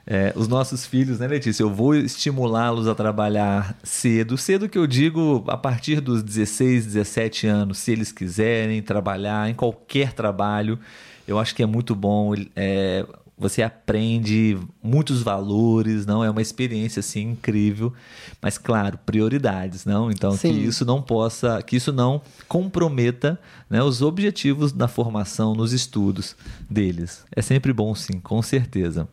é, 0.07 0.33
os 0.35 0.47
nossos 0.47 0.83
filhos, 0.83 1.19
né, 1.19 1.27
Letícia? 1.27 1.61
Eu 1.61 1.69
vou 1.69 1.95
estimulá-los 1.95 2.87
a 2.87 2.95
trabalhar 2.95 3.77
cedo. 3.83 4.35
Cedo 4.35 4.67
que 4.67 4.77
eu 4.77 4.87
digo 4.87 5.43
a 5.47 5.55
partir 5.55 6.01
dos 6.01 6.23
16, 6.23 6.87
17 6.87 7.45
anos, 7.45 7.77
se 7.77 7.91
eles 7.91 8.11
quiserem 8.11 8.81
trabalhar 8.81 9.47
em 9.47 9.53
qualquer 9.53 10.11
trabalho. 10.11 10.79
Eu 11.27 11.37
acho 11.37 11.53
que 11.53 11.61
é 11.61 11.67
muito 11.67 11.95
bom. 11.95 12.33
É, 12.55 13.05
você 13.37 13.61
aprende 13.61 14.57
muitos 14.81 15.21
valores, 15.21 16.05
não 16.05 16.23
é 16.23 16.29
uma 16.29 16.41
experiência 16.41 17.01
assim 17.01 17.31
incrível, 17.31 17.93
mas 18.41 18.57
claro, 18.57 18.97
prioridades, 19.05 19.85
não? 19.85 20.09
Então 20.09 20.31
Sim. 20.31 20.53
que 20.53 20.59
isso 20.59 20.85
não 20.85 21.01
possa, 21.01 21.61
que 21.61 21.75
isso 21.75 21.91
não 21.91 22.21
comprometa, 22.47 23.39
né, 23.69 23.83
os 23.83 24.01
objetivos 24.01 24.71
da 24.71 24.87
formação 24.87 25.53
nos 25.53 25.73
estudos 25.73 26.35
deles. 26.69 27.25
É 27.35 27.41
sempre 27.41 27.73
bom 27.73 27.93
sim, 27.93 28.19
com 28.19 28.41
certeza. 28.41 29.07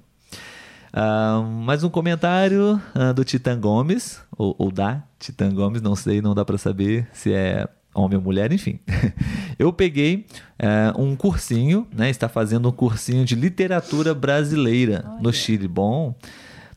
Uh, 0.95 1.43
mais 1.43 1.83
um 1.83 1.89
comentário 1.89 2.81
uh, 2.95 3.15
do 3.15 3.25
Titan 3.25 3.59
Gomes, 3.59 4.21
ou, 4.37 4.55
ou 4.59 4.71
da 4.71 5.03
Titan 5.19 5.53
Gomes, 5.55 5.81
não 5.81 5.97
sei, 5.97 6.21
não 6.21 6.35
dá 6.35 6.45
para 6.45 6.59
saber 6.59 7.09
se 7.13 7.33
é 7.33 7.67
homem 7.95 8.17
ou 8.17 8.23
mulher, 8.23 8.53
enfim. 8.53 8.79
Eu 9.59 9.73
peguei 9.73 10.27
é, 10.59 10.93
um 10.97 11.15
cursinho, 11.15 11.87
né? 11.95 12.11
Está 12.11 12.29
fazendo 12.29 12.69
um 12.69 12.73
cursinho 12.73 13.25
de 13.25 13.35
literatura 13.35 14.15
brasileira 14.15 15.05
Olha. 15.07 15.23
no 15.23 15.33
Chile. 15.33 15.69
Bom, 15.69 16.15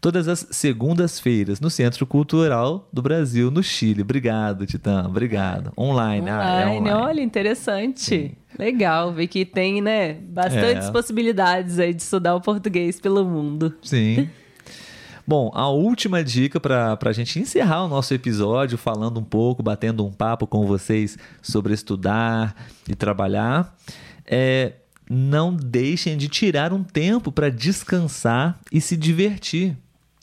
todas 0.01 0.27
as 0.27 0.47
segundas-feiras 0.51 1.59
no 1.59 1.69
Centro 1.69 2.05
Cultural 2.05 2.87
do 2.91 3.01
Brasil, 3.01 3.49
no 3.49 3.63
Chile. 3.63 4.01
Obrigado, 4.01 4.65
Titã. 4.65 5.05
Obrigado. 5.07 5.71
Online. 5.77 6.21
Online, 6.21 6.29
ah, 6.29 6.61
é 6.61 6.67
online. 6.67 6.89
olha, 6.91 7.21
interessante. 7.21 8.01
Sim. 8.01 8.31
Legal, 8.57 9.11
ver 9.11 9.27
que 9.27 9.43
tem, 9.43 9.81
né, 9.81 10.13
bastantes 10.13 10.87
é. 10.87 10.91
possibilidades 10.91 11.77
aí 11.77 11.93
de 11.93 12.01
estudar 12.01 12.35
o 12.35 12.41
português 12.41 12.99
pelo 12.99 13.25
mundo. 13.25 13.73
Sim. 13.81 14.29
Bom, 15.27 15.51
a 15.53 15.69
última 15.69 16.23
dica 16.23 16.59
para 16.59 16.97
a 17.03 17.13
gente 17.13 17.39
encerrar 17.39 17.83
o 17.85 17.87
nosso 17.87 18.13
episódio 18.13 18.77
falando 18.77 19.19
um 19.19 19.23
pouco, 19.23 19.63
batendo 19.63 20.05
um 20.05 20.11
papo 20.11 20.45
com 20.45 20.65
vocês 20.67 21.17
sobre 21.41 21.73
estudar 21.73 22.55
e 22.87 22.93
trabalhar 22.93 23.75
é 24.25 24.73
não 25.09 25.55
deixem 25.55 26.17
de 26.17 26.27
tirar 26.27 26.73
um 26.73 26.83
tempo 26.83 27.31
para 27.31 27.49
descansar 27.49 28.59
e 28.71 28.81
se 28.81 28.97
divertir. 28.97 29.77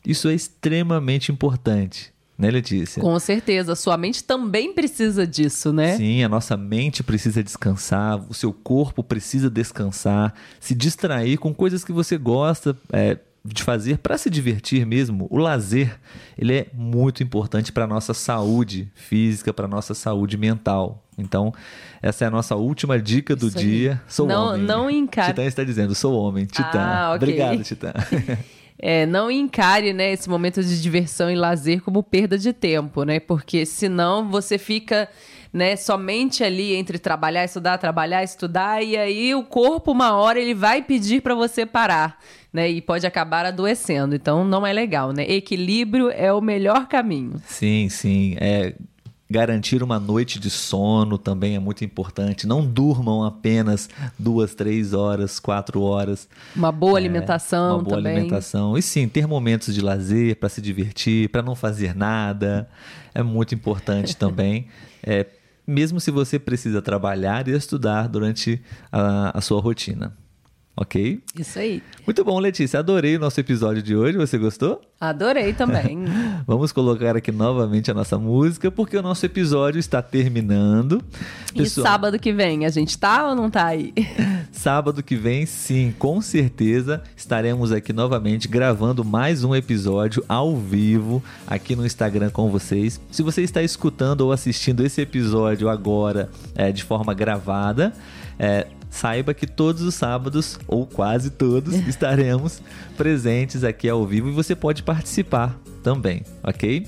Isso 0.05 0.27
é 0.27 0.33
extremamente 0.33 1.31
importante. 1.31 2.11
Né, 2.37 2.49
Letícia? 2.49 3.01
Com 3.01 3.17
certeza. 3.19 3.75
Sua 3.75 3.95
mente 3.95 4.23
também 4.23 4.73
precisa 4.73 5.25
disso, 5.25 5.71
né? 5.71 5.95
Sim, 5.95 6.23
a 6.23 6.29
nossa 6.29 6.57
mente 6.57 7.03
precisa 7.03 7.43
descansar, 7.43 8.19
o 8.27 8.33
seu 8.33 8.51
corpo 8.51 9.03
precisa 9.03 9.49
descansar, 9.49 10.33
se 10.59 10.73
distrair 10.73 11.37
com 11.37 11.53
coisas 11.53 11.85
que 11.85 11.93
você 11.93 12.17
gosta. 12.17 12.75
É, 12.91 13.17
de 13.45 13.61
fazer 13.61 13.97
para 13.97 14.17
se 14.17 14.29
divertir 14.29 14.85
mesmo, 14.85 15.27
o 15.29 15.37
lazer, 15.37 15.99
ele 16.37 16.53
é 16.53 16.67
muito 16.73 17.21
importante 17.21 17.71
para 17.71 17.83
a 17.83 17.87
nossa 17.87 18.13
saúde 18.13 18.89
física, 18.95 19.53
para 19.53 19.65
a 19.65 19.67
nossa 19.67 19.93
saúde 19.93 20.37
mental. 20.37 21.03
Então, 21.17 21.53
essa 22.01 22.23
é 22.23 22.27
a 22.27 22.31
nossa 22.31 22.55
última 22.55 22.99
dica 22.99 23.35
do 23.35 23.47
Isso 23.47 23.57
dia. 23.57 23.91
Aí. 23.91 24.11
Sou 24.11 24.27
não, 24.27 24.47
homem. 24.47 24.61
Não 24.63 24.89
encare. 24.89 25.33
Titã 25.33 25.43
está 25.43 25.63
dizendo, 25.63 25.93
sou 25.93 26.13
homem. 26.15 26.45
Titã. 26.45 26.79
Ah, 26.79 27.13
okay. 27.15 27.29
Obrigado, 27.29 27.63
Titã. 27.63 27.93
É, 28.85 29.05
não 29.05 29.31
encare 29.31 29.93
né, 29.93 30.11
esse 30.11 30.29
momento 30.29 30.61
de 30.61 30.81
diversão 30.81 31.31
e 31.31 31.35
lazer 31.35 31.81
como 31.81 32.03
perda 32.03 32.37
de 32.37 32.51
tempo, 32.51 33.05
né? 33.05 33.17
Porque 33.17 33.65
senão 33.65 34.29
você 34.29 34.57
fica 34.57 35.07
né, 35.53 35.77
somente 35.77 36.43
ali 36.43 36.75
entre 36.75 36.99
trabalhar, 36.99 37.45
estudar, 37.45 37.77
trabalhar, 37.77 38.23
estudar, 38.23 38.83
e 38.83 38.97
aí 38.97 39.33
o 39.33 39.43
corpo, 39.43 39.93
uma 39.93 40.13
hora, 40.13 40.37
ele 40.37 40.53
vai 40.53 40.81
pedir 40.81 41.21
para 41.21 41.33
você 41.33 41.65
parar 41.65 42.19
né? 42.53 42.69
E 42.69 42.81
pode 42.81 43.07
acabar 43.07 43.45
adoecendo. 43.47 44.13
Então 44.13 44.45
não 44.45 44.65
é 44.65 44.71
legal, 44.71 45.11
né? 45.11 45.23
Equilíbrio 45.27 46.11
é 46.11 46.31
o 46.31 46.39
melhor 46.39 46.87
caminho. 46.87 47.41
Sim, 47.47 47.89
sim. 47.89 48.35
É 48.39 48.75
garantir 49.33 49.81
uma 49.81 49.99
noite 49.99 50.39
de 50.39 50.49
sono 50.51 51.17
também 51.17 51.55
é 51.55 51.59
muito 51.59 51.83
importante. 51.83 52.45
Não 52.45 52.63
durmam 52.63 53.23
apenas 53.23 53.89
duas, 54.17 54.53
três 54.53 54.93
horas, 54.93 55.39
quatro 55.39 55.81
horas. 55.81 56.29
Uma 56.55 56.71
boa 56.71 56.99
alimentação 56.99 57.71
é, 57.71 57.73
Uma 57.73 57.83
boa 57.83 57.97
também. 57.97 58.17
alimentação. 58.17 58.77
E 58.77 58.81
sim, 58.81 59.07
ter 59.07 59.27
momentos 59.27 59.73
de 59.73 59.81
lazer 59.81 60.35
para 60.35 60.49
se 60.49 60.61
divertir, 60.61 61.29
para 61.29 61.41
não 61.41 61.55
fazer 61.55 61.95
nada. 61.95 62.69
É 63.13 63.23
muito 63.23 63.55
importante 63.55 64.15
também. 64.15 64.67
É, 65.05 65.25
mesmo 65.67 65.99
se 65.99 66.09
você 66.09 66.39
precisa 66.39 66.81
trabalhar 66.81 67.45
e 67.49 67.51
estudar 67.51 68.07
durante 68.07 68.61
a, 68.89 69.37
a 69.37 69.41
sua 69.41 69.59
rotina. 69.59 70.15
Ok? 70.75 71.21
Isso 71.37 71.59
aí. 71.59 71.83
Muito 72.03 72.25
bom, 72.25 72.39
Letícia. 72.39 72.79
Adorei 72.79 73.15
o 73.15 73.19
nosso 73.19 73.39
episódio 73.39 73.83
de 73.83 73.95
hoje. 73.95 74.17
Você 74.17 74.39
gostou? 74.39 74.81
Adorei 74.99 75.53
também. 75.53 75.99
Vamos 76.47 76.71
colocar 76.71 77.15
aqui 77.15 77.31
novamente 77.31 77.91
a 77.91 77.93
nossa 77.93 78.17
música, 78.17 78.71
porque 78.71 78.97
o 78.97 79.01
nosso 79.01 79.23
episódio 79.23 79.77
está 79.77 80.01
terminando. 80.01 81.03
Pessoal, 81.53 81.85
e 81.85 81.89
sábado 81.89 82.17
que 82.17 82.33
vem, 82.33 82.65
a 82.65 82.69
gente 82.69 82.97
tá 82.97 83.27
ou 83.29 83.35
não 83.35 83.51
tá 83.51 83.67
aí? 83.67 83.93
sábado 84.51 85.03
que 85.03 85.15
vem, 85.15 85.45
sim, 85.45 85.93
com 85.99 86.19
certeza 86.21 87.03
estaremos 87.15 87.71
aqui 87.71 87.93
novamente 87.93 88.47
gravando 88.47 89.05
mais 89.05 89.43
um 89.43 89.53
episódio 89.53 90.25
ao 90.27 90.57
vivo 90.57 91.23
aqui 91.45 91.75
no 91.75 91.85
Instagram 91.85 92.31
com 92.31 92.49
vocês. 92.49 92.99
Se 93.11 93.21
você 93.21 93.43
está 93.43 93.61
escutando 93.61 94.21
ou 94.21 94.31
assistindo 94.31 94.83
esse 94.83 95.01
episódio 95.01 95.69
agora 95.69 96.31
é, 96.55 96.71
de 96.71 96.83
forma 96.83 97.13
gravada, 97.13 97.93
é, 98.39 98.65
saiba 98.93 99.33
que 99.33 99.47
todos 99.47 99.81
os 99.81 99.95
sábados, 99.95 100.59
ou 100.67 100.85
quase 100.85 101.31
todos, 101.31 101.73
estaremos 101.87 102.61
presentes 102.95 103.63
aqui 103.63 103.89
ao 103.89 104.05
vivo 104.05 104.29
e 104.29 104.31
você 104.31 104.55
pode 104.55 104.83
participar 104.83 105.57
também, 105.81 106.23
ok? 106.43 106.87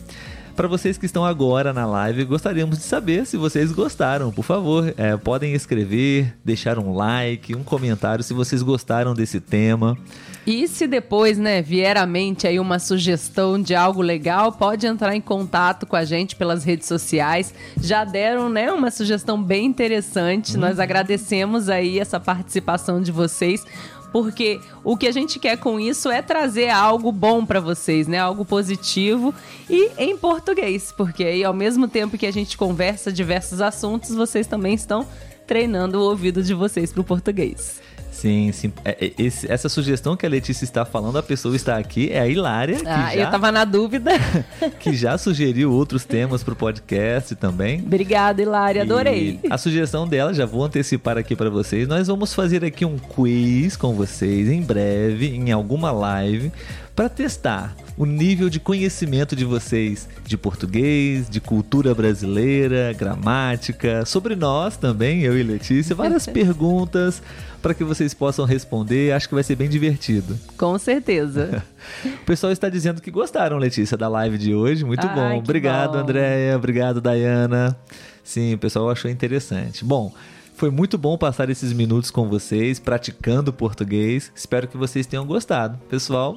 Para 0.55 0.69
vocês 0.69 0.97
que 0.97 1.05
estão 1.05 1.25
agora 1.25 1.73
na 1.73 1.85
live, 1.85 2.23
gostaríamos 2.23 2.77
de 2.77 2.85
saber 2.85 3.25
se 3.25 3.35
vocês 3.35 3.73
gostaram. 3.73 4.31
Por 4.31 4.45
favor, 4.45 4.93
é, 4.95 5.17
podem 5.17 5.53
escrever, 5.53 6.33
deixar 6.45 6.79
um 6.79 6.93
like, 6.93 7.53
um 7.53 7.63
comentário 7.63 8.23
se 8.23 8.33
vocês 8.33 8.61
gostaram 8.61 9.13
desse 9.13 9.41
tema. 9.41 9.97
E 10.45 10.67
se 10.67 10.85
depois, 10.85 11.39
né, 11.39 11.61
vier 11.61 11.97
à 11.97 12.05
mente 12.05 12.45
aí 12.45 12.59
uma 12.59 12.77
sugestão 12.77 13.59
de 13.59 13.73
algo 13.73 14.01
legal, 14.01 14.51
pode 14.51 14.85
entrar 14.85 15.15
em 15.15 15.21
contato 15.21 15.87
com 15.87 15.95
a 15.95 16.05
gente 16.05 16.35
pelas 16.35 16.63
redes 16.63 16.87
sociais. 16.87 17.51
Já 17.81 18.03
deram, 18.03 18.47
né, 18.47 18.71
uma 18.71 18.91
sugestão 18.91 19.41
bem 19.41 19.65
interessante. 19.65 20.55
Hum. 20.55 20.59
Nós 20.59 20.79
agradecemos 20.79 21.67
aí 21.67 21.99
essa 21.99 22.19
participação 22.19 23.01
de 23.01 23.11
vocês 23.11 23.65
porque 24.11 24.61
o 24.81 24.95
que 24.95 25.07
a 25.07 25.11
gente 25.11 25.37
quer 25.39 25.57
com 25.57 25.77
isso 25.77 26.09
é 26.09 26.21
trazer 26.21 26.69
algo 26.69 27.11
bom 27.11 27.45
para 27.45 27.59
vocês, 27.59 28.07
né? 28.07 28.17
Algo 28.17 28.45
positivo 28.45 29.35
e 29.69 29.91
em 29.97 30.15
português, 30.15 30.93
porque 30.95 31.25
aí 31.25 31.43
ao 31.43 31.53
mesmo 31.53 31.85
tempo 31.85 32.17
que 32.17 32.25
a 32.25 32.31
gente 32.31 32.57
conversa 32.57 33.11
diversos 33.11 33.59
assuntos, 33.59 34.15
vocês 34.15 34.47
também 34.47 34.73
estão 34.73 35.05
treinando 35.45 35.99
o 35.99 36.03
ouvido 36.03 36.41
de 36.41 36.53
vocês 36.53 36.93
para 36.93 37.01
o 37.01 37.03
português. 37.03 37.81
Sim, 38.15 38.49
sim. 38.53 38.71
É, 38.85 39.07
é, 39.07 39.11
esse, 39.19 39.51
essa 39.51 39.67
sugestão 39.67 40.15
que 40.15 40.25
a 40.25 40.29
Letícia 40.29 40.63
está 40.63 40.85
falando, 40.85 41.17
a 41.17 41.23
pessoa 41.23 41.53
está 41.53 41.77
aqui, 41.77 42.09
é 42.11 42.21
a 42.21 42.27
Hilária. 42.27 42.77
ah, 42.85 43.11
já, 43.11 43.15
eu 43.15 43.25
estava 43.25 43.51
na 43.51 43.65
dúvida. 43.65 44.11
que 44.79 44.93
já 44.93 45.17
sugeriu 45.17 45.73
outros 45.73 46.05
temas 46.05 46.41
para 46.41 46.53
o 46.53 46.55
podcast 46.55 47.35
também. 47.35 47.81
Obrigada, 47.81 48.41
Hilária, 48.41 48.83
adorei. 48.83 49.41
E 49.43 49.51
a 49.51 49.57
sugestão 49.57 50.07
dela, 50.07 50.33
já 50.33 50.45
vou 50.45 50.63
antecipar 50.63 51.17
aqui 51.17 51.35
para 51.35 51.49
vocês, 51.49 51.89
nós 51.89 52.07
vamos 52.07 52.33
fazer 52.33 52.63
aqui 52.63 52.85
um 52.85 52.97
quiz 52.97 53.75
com 53.75 53.93
vocês 53.93 54.47
em 54.47 54.61
breve, 54.61 55.35
em 55.35 55.51
alguma 55.51 55.91
live, 55.91 56.53
para 56.95 57.09
testar 57.09 57.75
o 57.97 58.05
nível 58.05 58.49
de 58.49 58.59
conhecimento 58.59 59.35
de 59.35 59.45
vocês 59.45 60.07
de 60.25 60.37
português, 60.37 61.29
de 61.29 61.39
cultura 61.39 61.93
brasileira, 61.93 62.91
gramática, 62.93 64.05
sobre 64.05 64.35
nós 64.35 64.75
também, 64.75 65.21
eu 65.21 65.37
e 65.37 65.43
Letícia, 65.43 65.95
várias 65.95 66.25
perguntas 66.27 67.21
para 67.61 67.73
que 67.73 67.83
vocês 67.83 68.13
possam 68.13 68.45
responder. 68.45 69.13
Acho 69.13 69.27
que 69.27 69.33
vai 69.33 69.43
ser 69.43 69.55
bem 69.55 69.69
divertido. 69.69 70.37
Com 70.57 70.77
certeza. 70.77 71.63
o 72.03 72.25
pessoal 72.25 72.51
está 72.51 72.69
dizendo 72.69 73.01
que 73.01 73.09
gostaram, 73.09 73.57
Letícia, 73.57 73.97
da 73.97 74.07
live 74.07 74.37
de 74.37 74.53
hoje. 74.53 74.83
Muito 74.83 75.07
Ai, 75.07 75.15
bom. 75.15 75.39
Obrigado, 75.39 75.93
bom. 75.93 75.99
Andréia. 75.99 76.55
Obrigado, 76.55 76.99
Dayana. 76.99 77.75
Sim, 78.23 78.55
o 78.55 78.57
pessoal 78.57 78.89
achou 78.89 79.09
interessante. 79.09 79.85
Bom, 79.85 80.13
foi 80.55 80.69
muito 80.69 80.97
bom 80.97 81.17
passar 81.17 81.49
esses 81.49 81.73
minutos 81.73 82.09
com 82.09 82.29
vocês, 82.29 82.79
praticando 82.79 83.51
português. 83.51 84.31
Espero 84.33 84.67
que 84.67 84.77
vocês 84.77 85.05
tenham 85.05 85.25
gostado, 85.25 85.77
pessoal. 85.89 86.35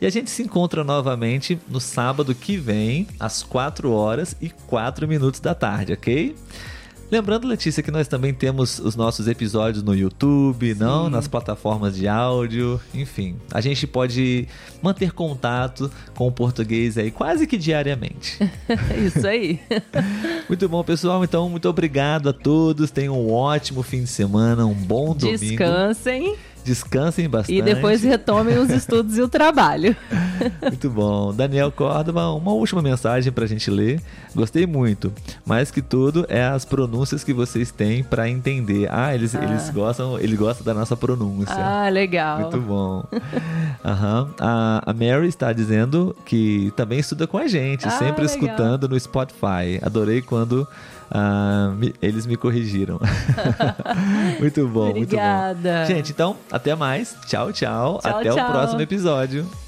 E 0.00 0.06
a 0.06 0.10
gente 0.10 0.30
se 0.30 0.42
encontra 0.42 0.82
novamente 0.82 1.58
no 1.68 1.78
sábado 1.78 2.34
que 2.34 2.56
vem, 2.56 3.06
às 3.20 3.42
4 3.42 3.90
horas 3.92 4.34
e 4.40 4.48
4 4.48 5.06
minutos 5.06 5.40
da 5.40 5.54
tarde, 5.54 5.92
ok? 5.92 6.34
Lembrando, 7.10 7.46
Letícia, 7.46 7.82
que 7.82 7.90
nós 7.90 8.06
também 8.06 8.34
temos 8.34 8.78
os 8.78 8.94
nossos 8.94 9.26
episódios 9.28 9.82
no 9.82 9.94
YouTube, 9.94 10.74
Sim. 10.74 10.80
não 10.80 11.08
nas 11.08 11.26
plataformas 11.26 11.96
de 11.96 12.06
áudio, 12.06 12.80
enfim. 12.92 13.36
A 13.50 13.60
gente 13.60 13.86
pode 13.86 14.46
manter 14.82 15.12
contato 15.12 15.90
com 16.14 16.28
o 16.28 16.32
português 16.32 16.98
aí 16.98 17.10
quase 17.10 17.46
que 17.46 17.56
diariamente. 17.56 18.38
Isso 19.04 19.26
aí. 19.26 19.58
muito 20.48 20.68
bom, 20.68 20.84
pessoal. 20.84 21.24
Então, 21.24 21.48
muito 21.48 21.68
obrigado 21.68 22.28
a 22.28 22.32
todos. 22.32 22.90
Tenham 22.90 23.18
um 23.18 23.32
ótimo 23.32 23.82
fim 23.82 24.02
de 24.02 24.10
semana, 24.10 24.66
um 24.66 24.74
bom 24.74 25.14
domingo. 25.14 25.38
Descansem. 25.38 26.36
Descansem 26.68 27.26
bastante. 27.30 27.58
E 27.58 27.62
depois 27.62 28.02
retomem 28.02 28.58
os 28.58 28.68
estudos 28.70 29.16
e 29.16 29.22
o 29.22 29.28
trabalho. 29.28 29.96
Muito 30.60 30.90
bom. 30.90 31.32
Daniel 31.32 31.72
Córdoba, 31.72 32.28
uma 32.32 32.52
última 32.52 32.82
mensagem 32.82 33.32
para 33.32 33.44
a 33.44 33.48
gente 33.48 33.70
ler. 33.70 34.02
Gostei 34.34 34.66
muito. 34.66 35.10
Mais 35.46 35.70
que 35.70 35.80
tudo 35.80 36.26
é 36.28 36.44
as 36.44 36.66
pronúncias 36.66 37.24
que 37.24 37.32
vocês 37.32 37.70
têm 37.70 38.04
para 38.04 38.28
entender. 38.28 38.86
Ah, 38.90 39.14
eles, 39.14 39.34
ah. 39.34 39.42
eles 39.42 39.70
gostam, 39.70 40.18
ele 40.18 40.36
gosta 40.36 40.62
da 40.62 40.74
nossa 40.74 40.94
pronúncia. 40.94 41.54
Ah, 41.56 41.88
legal. 41.88 42.40
Muito 42.40 42.60
bom. 42.60 43.04
Uhum. 43.10 44.28
A, 44.38 44.82
a 44.84 44.92
Mary 44.92 45.28
está 45.28 45.54
dizendo 45.54 46.14
que 46.26 46.70
também 46.76 46.98
estuda 46.98 47.26
com 47.26 47.38
a 47.38 47.46
gente, 47.46 47.88
ah, 47.88 47.92
sempre 47.92 48.22
legal. 48.22 48.24
escutando 48.26 48.88
no 48.90 49.00
Spotify. 49.00 49.80
Adorei 49.82 50.20
quando 50.20 50.68
ah, 51.10 51.72
me, 51.76 51.94
eles 52.00 52.26
me 52.26 52.36
corrigiram. 52.36 53.00
muito 54.38 54.66
bom, 54.68 54.90
Obrigada. 54.90 55.54
muito 55.54 55.88
bom. 55.88 55.94
Gente, 55.94 56.12
então, 56.12 56.36
até 56.50 56.74
mais. 56.74 57.16
Tchau, 57.26 57.52
tchau. 57.52 57.98
tchau 58.00 58.18
até 58.18 58.30
tchau. 58.30 58.48
o 58.48 58.52
próximo 58.52 58.80
episódio. 58.80 59.67